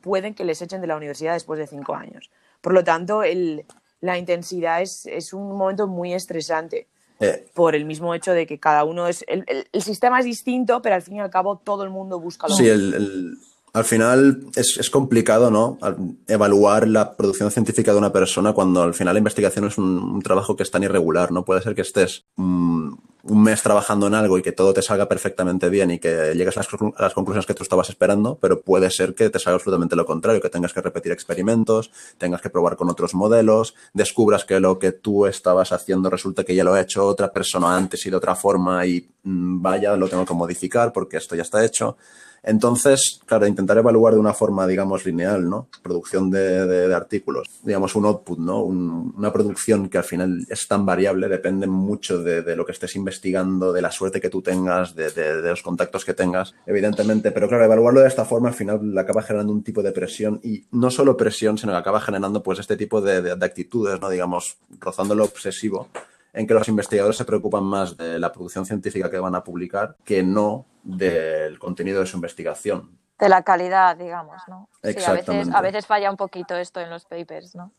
[0.00, 2.30] pueden que les echen de la universidad después de cinco años.
[2.60, 3.64] Por lo tanto, el-
[4.00, 6.88] la intensidad es, es un momento muy estresante
[7.20, 9.24] Eh, por el mismo hecho de que cada uno es...
[9.28, 12.18] El, el- el sistema es distinto, pero al fin y al cabo todo el mundo
[12.20, 12.74] busca lo Sí, mismo.
[12.76, 13.38] el, el-
[13.74, 15.78] al final es, es complicado, ¿no?
[15.80, 15.96] Al-
[16.28, 20.20] Evaluar la producción científica de una persona cuando al final la investigación es un, un
[20.20, 21.44] trabajo que es tan irregular, ¿no?
[21.44, 22.92] Puede ser que estés mm,
[23.24, 26.56] un mes trabajando en algo y que todo te salga perfectamente bien y que llegues
[26.56, 26.68] a las,
[26.98, 30.40] las conclusiones que tú estabas esperando, pero puede ser que te salga absolutamente lo contrario,
[30.40, 34.92] que tengas que repetir experimentos, tengas que probar con otros modelos, descubras que lo que
[34.92, 38.34] tú estabas haciendo resulta que ya lo ha hecho otra persona antes y de otra
[38.34, 41.96] forma y mm, vaya, lo tengo que modificar porque esto ya está hecho.
[42.44, 45.68] Entonces, claro, intentar evaluar de una forma, digamos, lineal, ¿no?
[45.82, 48.62] Producción de, de, artículos, digamos, un output, ¿no?
[48.62, 52.72] Un, una producción que al final es tan variable, depende mucho de, de, lo que
[52.72, 57.30] estés investigando, de la suerte que tú tengas, de, de, los contactos que tengas, evidentemente.
[57.30, 60.64] Pero claro, evaluarlo de esta forma al final acaba generando un tipo de presión y
[60.72, 64.10] no solo presión, sino que acaba generando pues este tipo de, actitudes, ¿no?
[64.10, 65.88] Digamos, rozando lo obsesivo
[66.32, 69.96] en que los investigadores se preocupan más de la producción científica que van a publicar
[70.04, 72.98] que no del contenido de su investigación.
[73.18, 74.68] De la calidad, digamos, ¿no?
[74.82, 75.24] Exactamente.
[75.24, 77.72] Sí, a, veces, a veces falla un poquito esto en los papers, ¿no?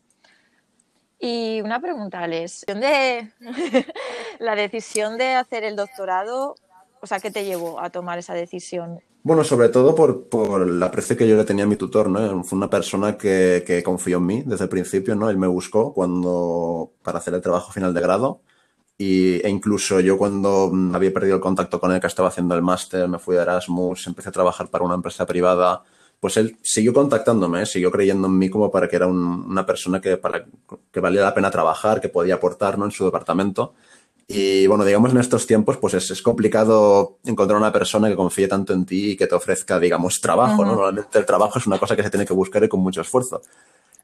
[1.26, 2.66] Y una pregunta, Alex.
[2.68, 3.32] De
[4.40, 6.56] la decisión de hacer el doctorado,
[7.04, 9.02] o sea, ¿qué te llevó a tomar esa decisión?
[9.24, 12.46] Bueno, sobre todo por, por el aprecio que yo le tenía a mi tutor, ¿no?
[12.46, 15.30] Fue una persona que, que confió en mí desde el principio, ¿no?
[15.30, 18.40] Él me buscó cuando, para hacer el trabajo final de grado
[18.98, 22.62] y, e incluso yo cuando había perdido el contacto con él, que estaba haciendo el
[22.62, 25.84] máster, me fui a Erasmus, empecé a trabajar para una empresa privada,
[26.22, 27.66] pues él siguió contactándome, ¿eh?
[27.66, 30.46] siguió creyendo en mí como para que era un, una persona que, para,
[30.90, 32.86] que valía la pena trabajar, que podía aportar ¿no?
[32.86, 33.74] en su departamento.
[34.28, 38.48] Y bueno, digamos en estos tiempos, pues es, es, complicado encontrar una persona que confíe
[38.48, 40.66] tanto en ti y que te ofrezca, digamos, trabajo, -huh.
[40.66, 40.76] ¿no?
[40.76, 43.42] Normalmente el trabajo es una cosa que se tiene que buscar y con mucho esfuerzo.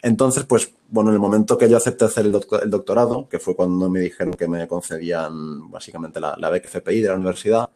[0.02, 3.40] Entonces, pues, bueno, en el momento que yo acepté hacer el, doctor, el doctorado, que
[3.40, 7.70] fue cuando me dijeron que me concedían básicamente la, la beca FPI de la universidad,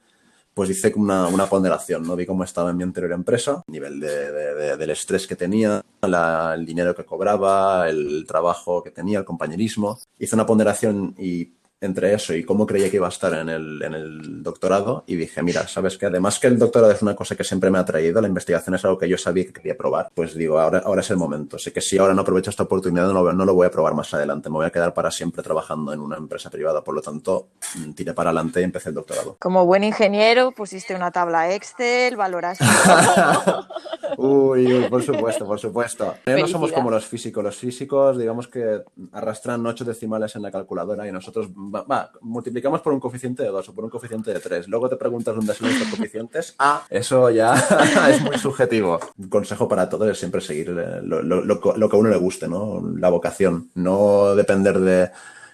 [0.53, 2.15] pues hice una, una, ponderación, ¿no?
[2.15, 5.83] Vi cómo estaba en mi anterior empresa, nivel de, de, de, del estrés que tenía,
[6.01, 9.99] la, el dinero que cobraba, el trabajo que tenía, el compañerismo.
[10.19, 11.49] Hice una ponderación y
[11.83, 15.15] entre eso y cómo creía que iba a estar en el, en el doctorado y
[15.15, 17.85] dije, mira, sabes que además que el doctorado es una cosa que siempre me ha
[17.85, 21.01] traído, la investigación es algo que yo sabía que quería probar, pues digo, ahora, ahora
[21.01, 21.59] es el momento.
[21.59, 24.13] Sé que si ahora no aprovecho esta oportunidad no no lo voy a probar más
[24.13, 27.47] adelante, me voy a quedar para siempre trabajando en una empresa privada, por lo tanto,
[27.95, 29.37] tiré para adelante y empecé el doctorado.
[29.39, 32.63] Como buen ingeniero, pusiste una tabla Excel, valoraste...
[34.17, 36.15] uy, uy, por supuesto, por supuesto.
[36.25, 41.07] No somos como los físicos, los físicos digamos que arrastran ocho decimales en la calculadora
[41.07, 44.67] y nosotros va, multiplicamos por un coeficiente de 2 o por un coeficiente de 3.
[44.67, 46.55] Luego te preguntas dónde son estos coeficientes.
[46.59, 47.55] Ah, eso ya
[48.09, 48.99] es muy subjetivo.
[49.17, 52.17] Un consejo para todos es siempre seguir lo, lo, lo, lo, que a uno le
[52.17, 52.81] guste, ¿no?
[52.97, 53.69] La vocación.
[53.75, 55.11] No depender de.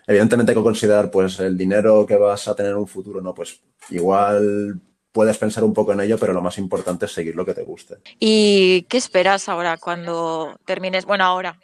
[0.07, 3.33] Evidentemente hay que considerar pues el dinero que vas a tener en un futuro, ¿no?
[3.33, 3.61] Pues
[3.91, 7.53] igual puedes pensar un poco en ello, pero lo más importante es seguir lo que
[7.53, 7.97] te guste.
[8.19, 11.05] ¿Y qué esperas ahora cuando termines?
[11.05, 11.59] Bueno, ahora,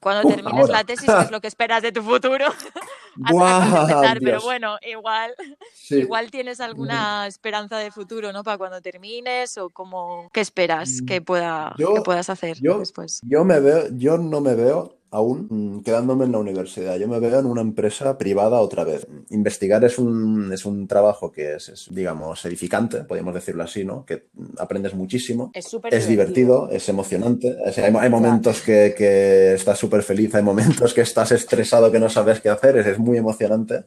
[0.00, 0.72] cuando termines ahora.
[0.72, 2.46] la tesis, ¿qué es lo que esperas de tu futuro?
[3.16, 5.34] Buah, empezar, pero bueno, igual,
[5.72, 5.96] Sí.
[5.96, 8.42] igual tienes alguna esperanza de futuro, ¿no?
[8.44, 13.20] Para cuando termines o como, ¿qué esperas que, pueda, Yo- que puedas hacer yo- después?
[13.22, 16.96] Yo me veo, yo no me veo aún mm, quedándome en la universidad.
[16.96, 19.06] Yo me veo en una empresa privada otra vez.
[19.30, 24.04] Investigar es un, es un trabajo que es, es, digamos, edificante, podríamos decirlo así, ¿no?
[24.04, 24.26] Que
[24.58, 25.50] aprendes muchísimo.
[25.54, 27.56] Es súper Es divertido, es emocionante.
[27.66, 31.90] O sea, hay, hay momentos que, que estás súper feliz, hay momentos que estás estresado,
[31.90, 33.84] que no sabes qué hacer, es, es muy emocionante.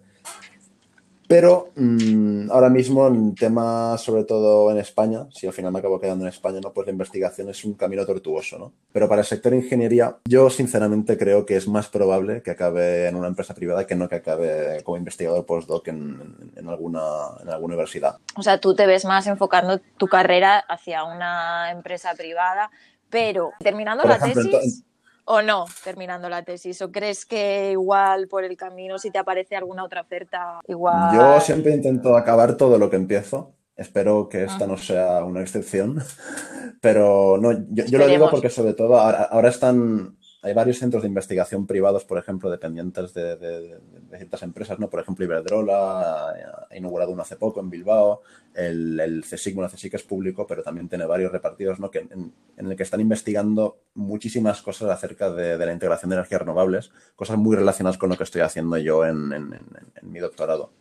[1.30, 6.01] Pero mm, ahora mismo, en temas, sobre todo en España, si al final me acabo
[6.01, 6.73] quedando en España, ¿no?
[6.73, 8.57] pues la investigación es un camino tortuoso.
[8.57, 8.73] ¿no?
[8.91, 13.15] Pero para el sector ingeniería, yo sinceramente creo que es más probable que acabe en
[13.15, 17.03] una empresa privada que no que acabe como investigador postdoc en, en, alguna,
[17.43, 18.17] en alguna universidad.
[18.36, 22.71] O sea, tú te ves más enfocando tu carrera hacia una empresa privada,
[23.11, 24.84] pero terminando Por la ejemplo, tesis
[25.32, 29.55] o no terminando la tesis, o crees que igual por el camino si te aparece
[29.55, 31.15] alguna otra oferta igual.
[31.15, 33.53] Yo siempre intento acabar todo lo que empiezo.
[33.75, 36.03] Espero que esta no sea una excepción,
[36.82, 41.03] pero no, yo, yo lo digo porque sobre todo ahora, ahora están, hay varios centros
[41.03, 44.89] de investigación privados, por ejemplo, dependientes de, de- de ciertas empresas, ¿no?
[44.89, 46.32] Por ejemplo, Iberdrola
[46.69, 48.21] ha inaugurado uno hace poco en Bilbao,
[48.55, 51.89] el, el CSIC, bueno, CSIC es público, pero también tiene varios repartidos, ¿no?
[51.91, 56.15] Que en, en el que están investigando muchísimas cosas acerca de, de la integración de
[56.17, 60.11] energías renovables, cosas muy relacionadas con lo que estoy haciendo yo en, en- en- en
[60.11, 60.71] mi doctorado.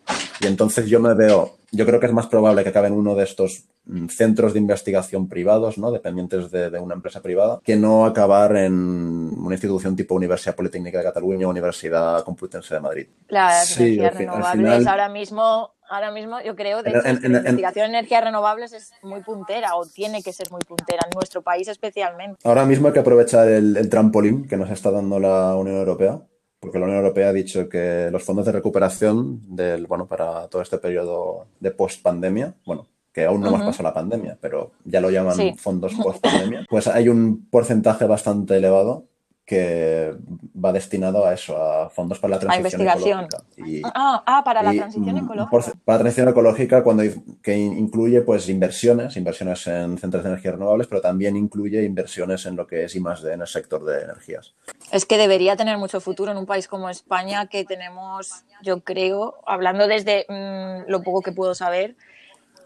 [0.41, 3.15] Y entonces yo me veo, yo creo que es más probable que acabe en uno
[3.17, 5.91] de estos mm, centros de investigación privados, ¿no?
[5.91, 10.99] Dependientes de, de una empresa privada, que no acabar en una institución tipo Universidad Politécnica
[10.99, 13.07] de Cataluña o Universidad Complutense de Madrid.
[13.29, 17.15] Las Sí, energías renovables final- ahora mismo, ahora mismo yo creo, de En- hecho, en-
[17.15, 20.51] es que en- la investigación en energías renovables es muy puntera o tiene que ser
[20.51, 22.41] muy puntera en nuestro país especialmente.
[22.45, 26.21] Ahora mismo hay que aprovechar el, el trampolín que nos está dando la Unión Europea,
[26.61, 30.63] porque la Unión Europea ha dicho que los fondos de recuperación del, bueno, para todo
[30.63, 33.71] este periodo de post-pandemia, bueno, que aún no hemos Ujú.
[33.71, 35.55] pasado la pandemia, pero ya lo llaman Sí.
[35.57, 39.05] fondos post-pandemia, pues hay un porcentaje bastante elevado
[39.49, 40.15] que
[40.63, 43.43] va destinado a eso, a fondos para la transición ecológica.
[43.57, 45.51] Y, Ah, ah, para la y, transición mm, ecológica.
[45.51, 47.03] por- para la transición ecológica, cuando
[47.43, 52.45] que in- incluye pues inversiones, inversiones en centros de energías renovables, pero también incluye inversiones
[52.45, 54.55] en lo que es I más D en el sector de energías.
[54.93, 59.37] Es que debería tener mucho futuro en un país como España, que tenemos, yo creo,
[59.47, 61.97] hablando desde mm, lo poco que puedo saber,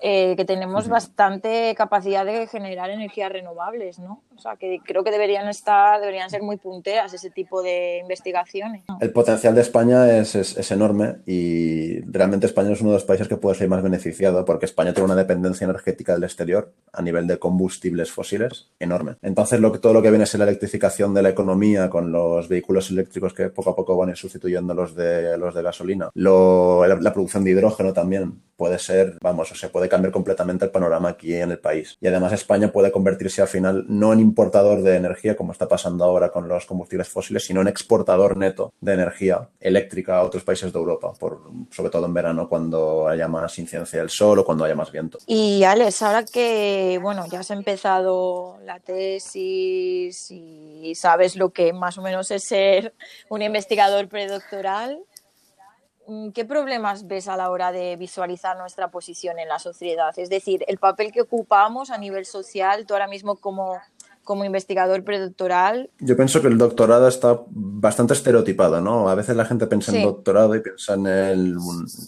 [0.02, 4.22] eh, que tenemos bastante capacidad de generar energías renovables, ¿no?
[4.34, 8.82] O sea, que creo que deberían estar, deberían ser muy punteras ese tipo de investigaciones.
[9.00, 13.04] El potencial de España es, es- es enorme y realmente España es uno de los
[13.04, 17.02] países que puede ser más beneficiado porque España tiene una dependencia energética del exterior a
[17.02, 19.16] nivel de combustibles fósiles enorme.
[19.22, 22.90] Entonces, lo todo lo que viene es la electrificación de la economía con los vehículos
[22.90, 26.10] eléctricos que poco a poco van a ir sustituyendo los de, los de gasolina.
[26.14, 30.64] Lo- la, la producción de hidrógeno también puede ser, vamos, o sea, puede cambiar completamente
[30.64, 31.98] el panorama aquí en el país.
[32.00, 36.02] Y además España puede convertirse al final no en importador de energía, como está pasando
[36.02, 40.72] ahora con los combustibles fósiles, sino en exportador neto de energía eléctrica a otros países
[40.72, 44.64] de Europa, por, sobre todo en verano cuando haya más incidencia del sol o cuando
[44.64, 45.18] haya más viento.
[45.26, 51.98] Y Alex, ahora que, bueno, ya has empezado la tesis y sabes lo que más
[51.98, 52.94] o menos es ser
[53.28, 55.00] un investigador predoctoral,
[56.34, 60.12] ¿qué problemas ves a la hora de visualizar nuestra posición en la sociedad?
[60.16, 63.78] Es decir, el papel que ocupamos a nivel social, tú ahora mismo como,
[64.24, 69.08] como investigador predoctoral, Yo pienso que el doctorado está bastante estereotipado, ¿no?
[69.08, 69.98] A veces la gente piensa Sí.
[69.98, 71.56] en doctorado y piensa en el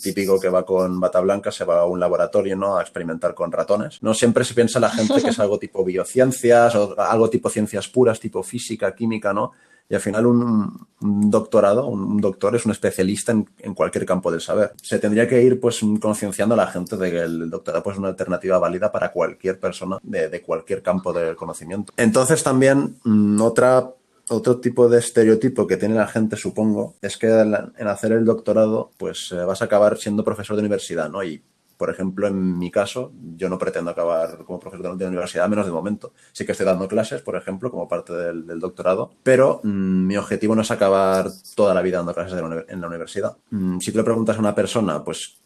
[0.03, 2.77] típico que va con bata blanca, se va a un laboratorio, ¿no?
[2.77, 4.01] A experimentar con ratones.
[4.03, 7.89] No siempre se piensa la gente que es algo tipo biociencias o algo tipo ciencias
[7.89, 9.53] puras, tipo física, química, ¿no?
[9.89, 10.87] Y al final un,
[11.31, 14.73] doctorado, un, doctor es un especialista en, cualquier campo del saber.
[14.83, 17.99] Se tendría que ir pues concienciando a la gente de que el doctorado pues, es
[17.99, 21.93] una alternativa válida para cualquier persona de, cualquier campo del conocimiento.
[21.97, 23.91] Entonces también mm, otra
[24.31, 28.25] otro tipo de estereotipo que tiene la gente, supongo, es que en en hacer el
[28.25, 31.23] doctorado, pues eh, vas a acabar siendo profesor de universidad, ¿no?
[31.23, 31.43] Y,
[31.77, 35.73] por ejemplo, en mi caso, yo no pretendo acabar como profesor de universidad, menos de
[35.73, 36.13] momento.
[36.33, 40.55] Sí que estoy dando clases, por ejemplo, como parte del, doctorado, pero mm, mi objetivo
[40.55, 43.37] no es acabar toda la vida dando clases la en la universidad.
[43.51, 45.39] Mm, si tú le preguntas a una persona, pues,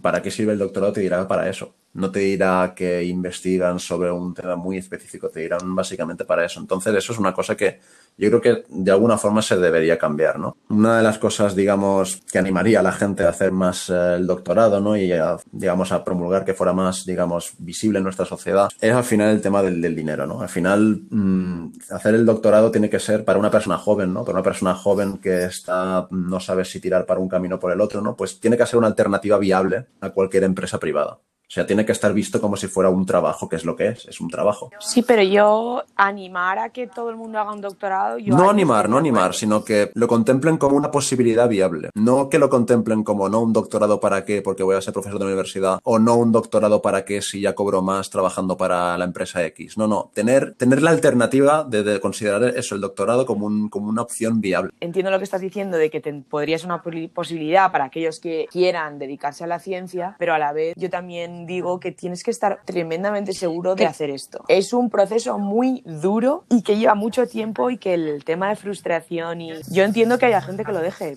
[0.00, 0.92] ¿para qué sirve el doctorado?
[0.92, 1.74] Te dirá para eso.
[1.94, 6.60] No te dirá que investigan sobre un tema muy específico, te dirán básicamente para eso.
[6.60, 7.80] Entonces, eso es una cosa que
[8.16, 10.56] yo creo que de alguna forma se debería cambiar, ¿no?
[10.68, 14.26] Una de las cosas, digamos, que animaría a la gente a hacer más eh, el
[14.26, 14.96] doctorado, ¿no?
[14.96, 19.04] Y a, digamos, a promulgar que fuera más, digamos, visible en nuestra sociedad, es al
[19.04, 20.40] final el tema del, dinero, ¿no?
[20.40, 24.24] Al final, mm, hacer el doctorado tiene que ser para una persona joven, ¿no?
[24.24, 27.72] Para una persona joven que está, no sabe si tirar para un camino o por
[27.72, 28.16] el otro, ¿no?
[28.16, 31.18] Pues tiene que ser una alternativa viable a cualquier empresa privada.
[31.52, 33.88] O sea, tiene que estar visto como si fuera un trabajo, que es lo que
[33.88, 34.70] es, es un trabajo.
[34.80, 38.16] Sí, pero yo animar a que todo el mundo haga un doctorado.
[38.16, 41.90] Yo No animar, no animar, sino que lo contemplen como una posibilidad viable.
[41.94, 45.18] No que lo contemplen como no un doctorado para qué, porque voy a ser profesor
[45.18, 49.04] de universidad, o no un doctorado para qué si ya cobro más trabajando para la
[49.04, 49.76] empresa X.
[49.76, 53.90] No, no, tener, tener la alternativa de, de considerar eso, el doctorado, como, un, como
[53.90, 54.70] una opción viable.
[54.80, 56.82] Entiendo lo que estás diciendo de que te- podría ser una
[57.12, 61.41] posibilidad para aquellos que quieran dedicarse a la ciencia, pero a la vez yo también
[61.46, 64.44] digo que tienes que estar tremendamente seguro de hacer esto.
[64.48, 68.56] Es un proceso muy duro y que lleva mucho tiempo y que el tema de
[68.56, 71.16] frustración y yo entiendo que haya gente que lo deje.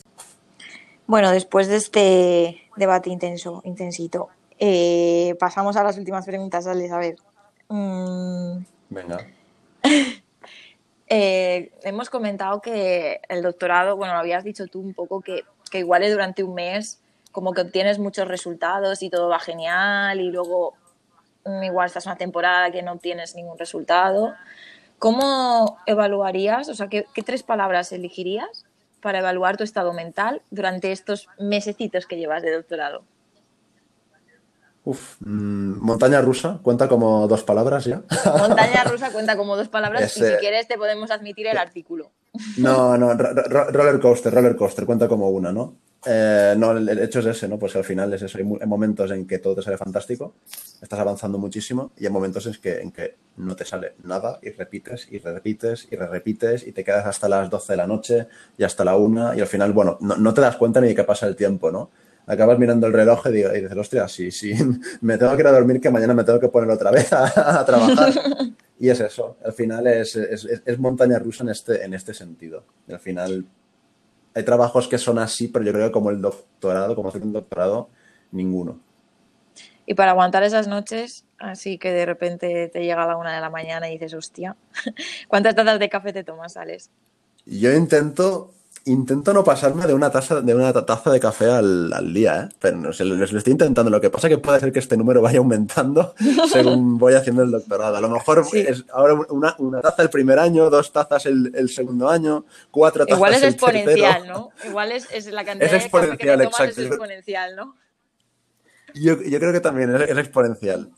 [1.08, 6.92] Bueno, después de este debate intenso, intensito, eh, pasamos a las últimas preguntas, Alex.
[6.92, 7.16] A ver.
[7.70, 8.58] Mm,
[8.90, 9.28] Venga.
[11.08, 15.80] eh, hemos comentado que el doctorado, bueno, lo habías dicho tú un poco, que, que
[15.80, 17.02] igual es durante un mes
[17.36, 20.74] como que obtienes muchos resultados y todo va genial y luego
[21.44, 24.34] mm, igual estás una temporada que no obtienes ningún resultado.
[25.00, 28.64] ¿Cómo evaluarías, o sea, qué, qué tres palabras elegirías
[29.02, 33.04] para evaluar tu estado mental durante estos mesecitos que llevas de doctorado?
[34.86, 35.18] Uf.
[35.20, 38.02] Mm, montaña rusa, cuenta como dos palabras ya.
[38.38, 42.12] Montaña rusa cuenta como dos palabras y si quieres te podemos admitir el artículo.
[42.56, 45.76] No, no, ro- ro- roller coaster, roller coaster, cuenta como una, ¿no?
[46.06, 47.58] Eh, no, el, hecho es ese, ¿no?
[47.58, 48.38] Pues al final es eso.
[48.38, 50.36] Hay momentos en que todo te sale fantástico,
[50.82, 54.52] estás avanzando muchísimo, y hay momentos en que, en que no te sale nada y
[54.52, 58.28] repites y repites y repites y te quedas hasta las 12 de la noche
[58.58, 60.96] y hasta la 1 y al final, bueno, no, no te das cuenta ni de
[60.96, 61.90] qué pasa el tiempo, ¿no?
[62.28, 64.54] Acabas mirando el reloj y, digo- y dices, hostia, sí, sí,
[65.02, 67.60] me tengo que ir a dormir que mañana me tengo que poner otra vez a,
[67.60, 68.14] a trabajar.
[68.78, 72.14] Y es eso, al final es, es- es- es montaña rusa en este, en este
[72.14, 72.66] sentido.
[72.88, 73.46] Y al final
[74.34, 77.32] hay trabajos que son así, pero yo creo que como el doctorado, como hacer un
[77.32, 77.88] doctorado,
[78.32, 78.82] ninguno.
[79.86, 83.40] Y para aguantar esas noches, así que de repente te llega a la una de
[83.40, 84.58] la mañana y dices, hostia,
[85.30, 86.90] ¿cuántas tazas de café te tomas, Alex?
[87.46, 88.55] yo intento
[88.86, 92.56] intento no pasarme de una taza de una taza de café al, al día, ¿eh?
[92.60, 93.90] Pero no sé, lo, lo estoy intentando.
[93.90, 96.14] Lo que pasa es que puede ser que este número vaya aumentando
[96.52, 97.98] según voy haciendo el doctorado.
[97.98, 98.60] A lo mejor Sí.
[98.60, 103.06] es ahora una, una taza el primer año, dos tazas el, el segundo año, cuatro
[103.06, 104.34] tazas Igual es el exponencial, tercero.
[104.64, 104.70] ¿no?
[104.70, 106.82] Igual es, es la cantidad Es de café que te tomas exacto.
[106.82, 107.76] es exponencial, ¿no?
[108.94, 110.92] Yo, yo creo que también es, es exponencial.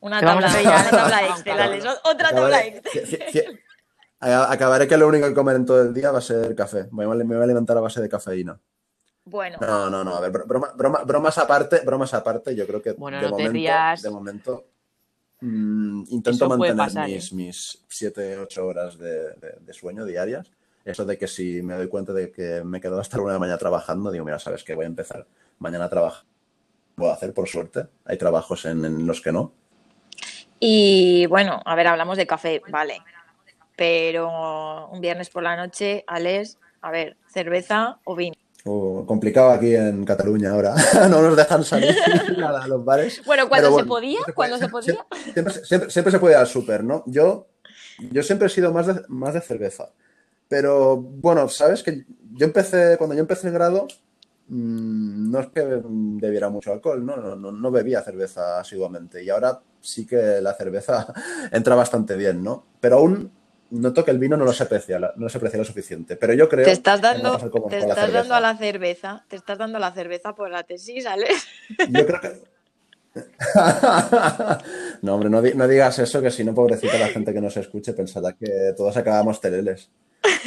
[0.00, 1.60] Una tabla, ya, una tabla Excel.
[1.60, 3.60] Alex, Otra tabla Excel.
[4.20, 6.88] A- acabaré que lo único que comer en todo el día va a ser café.
[6.90, 8.58] Voy a- me voy a alimentar a base de cafeína.
[9.24, 10.16] Bueno, No, no, no.
[10.16, 13.28] A ver, bro- broma- broma- bromas aparte, bromas aparte, yo creo que Bueno, de, no
[13.36, 14.02] te momento, rías.
[14.02, 14.64] de momento
[15.40, 17.34] mm, intento mantener pasar, mis, ¿eh?
[17.36, 20.50] mis 7, 8 horas de, de- de sueño diarias.
[20.84, 23.36] Eso de que si me doy cuenta de que me quedo hasta la una de
[23.36, 25.26] la mañana trabajando, digo, mira, sabes que voy a empezar
[25.58, 26.24] mañana a trabajar.
[26.96, 27.86] Puedo hacer, por suerte.
[28.06, 29.52] Hay trabajos en, en los que no.
[30.60, 33.00] y bueno, a ver, hablamos de café, vale.
[33.78, 38.34] Pero un viernes por la noche, Alex, a ver, cerveza o vino.
[38.64, 40.74] Uh, complicado aquí en Cataluña ahora.
[41.08, 41.94] no nos dejan salir
[42.44, 43.22] a los bares.
[43.24, 44.96] Bueno, cuando se podía, cuando se podía.
[45.32, 47.04] Siempre, siempre- siempre se puede ir al súper, ¿no?
[47.06, 47.46] Yo,
[48.10, 49.90] yo siempre he sido más de, más de cerveza.
[50.48, 53.86] Pero bueno, sabes que yo empecé, cuando yo empecé el grado,
[54.48, 57.16] mm, no es que bebiera mucho alcohol, ¿no?
[57.16, 59.22] No, no, no bebía cerveza asiduamente.
[59.22, 61.14] Y ahora sí que la cerveza
[61.52, 62.64] entra bastante bien, ¿no?
[62.80, 63.37] Pero aún
[63.70, 66.16] noto que el vino no lo se aprecia, no se aprecia lo suficiente.
[66.16, 69.36] Pero yo creo Te estás que dando, como te estás dando a la cerveza, te
[69.36, 71.46] estás dando a la cerveza por la tesis, Alex.
[71.90, 72.42] Yo creo que.
[75.02, 77.92] no, hombre, no, no digas eso, que si no, pobrecita la gente que nos escuche
[77.92, 79.90] pensará que todos acabamos teleles.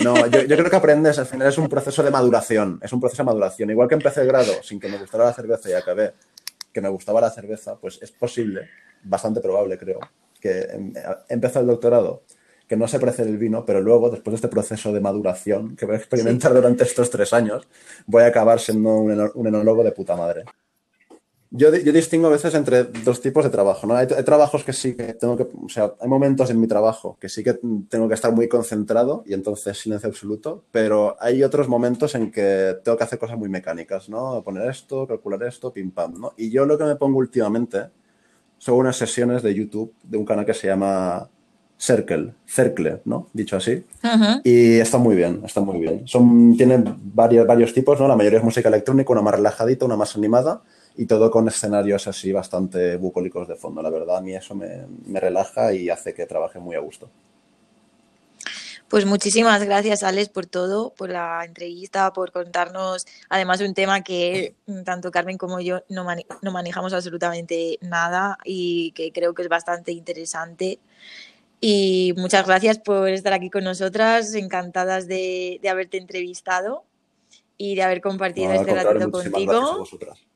[0.04, 3.00] No, yo, yo creo que aprendes, al final es un proceso de maduración, es un
[3.00, 3.70] proceso de maduración.
[3.72, 6.14] Igual que empecé el grado sin que me gustara la cerveza y acabé
[6.72, 8.70] que me gustaba la cerveza, pues es posible,
[9.04, 10.00] bastante probable creo,
[10.40, 10.94] que em-
[11.30, 12.24] empezó el doctorado,
[12.72, 15.86] que no se aprecia el vino, pero luego, después de este proceso de maduración que
[15.86, 17.68] voy a experimentar durante estos tres años,
[18.06, 20.46] voy a acabar siendo un, enólogo de puta madre.
[21.50, 23.96] Yo, yo distingo a veces entre dos tipos de trabajo, ¿no?
[23.96, 27.18] Hay, hay trabajos que sí que tengo que, o sea, hay momentos en mi trabajo
[27.20, 27.60] que sí que
[27.90, 32.78] tengo que estar muy concentrado y entonces silencio absoluto, pero hay otros momentos en que
[32.86, 34.42] tengo que hacer cosas muy mecánicas, ¿no?
[34.46, 36.34] Poner esto, calcular esto, pim pam, ¿no?
[36.38, 37.90] Y yo lo que me pongo últimamente
[38.60, 41.30] son unas sesiones de YouTube de un canal que se llama
[41.82, 43.28] Circle, Cercle, ¿no?
[43.34, 43.84] Dicho así.
[44.44, 46.08] Y está muy bien, está muy bien.
[46.08, 48.08] Son, tienen varios, varios tipos, ¿no?
[48.08, 50.62] La mayoría es música electrónica, una más relajadita, una más animada
[50.96, 53.82] y todo con escenarios así bastante bucólicos de fondo.
[53.82, 57.10] La verdad, a mí eso me, me relaja y hace que trabaje muy a gusto.
[58.88, 64.54] Pues muchísimas gracias, Alex, por todo, por la entrevista, por contarnos además un tema que
[64.84, 69.50] tanto Carmen como yo no, mane- no manejamos absolutamente nada y que creo que es
[69.50, 70.80] bastante interesante.
[71.64, 76.84] Y muchas gracias por estar aquí con nosotras, encantadas de, de haberte entrevistado
[77.56, 79.78] y de haber compartido este ratito muchísimas gracias a contigo.
[79.78, 80.31] vosotras.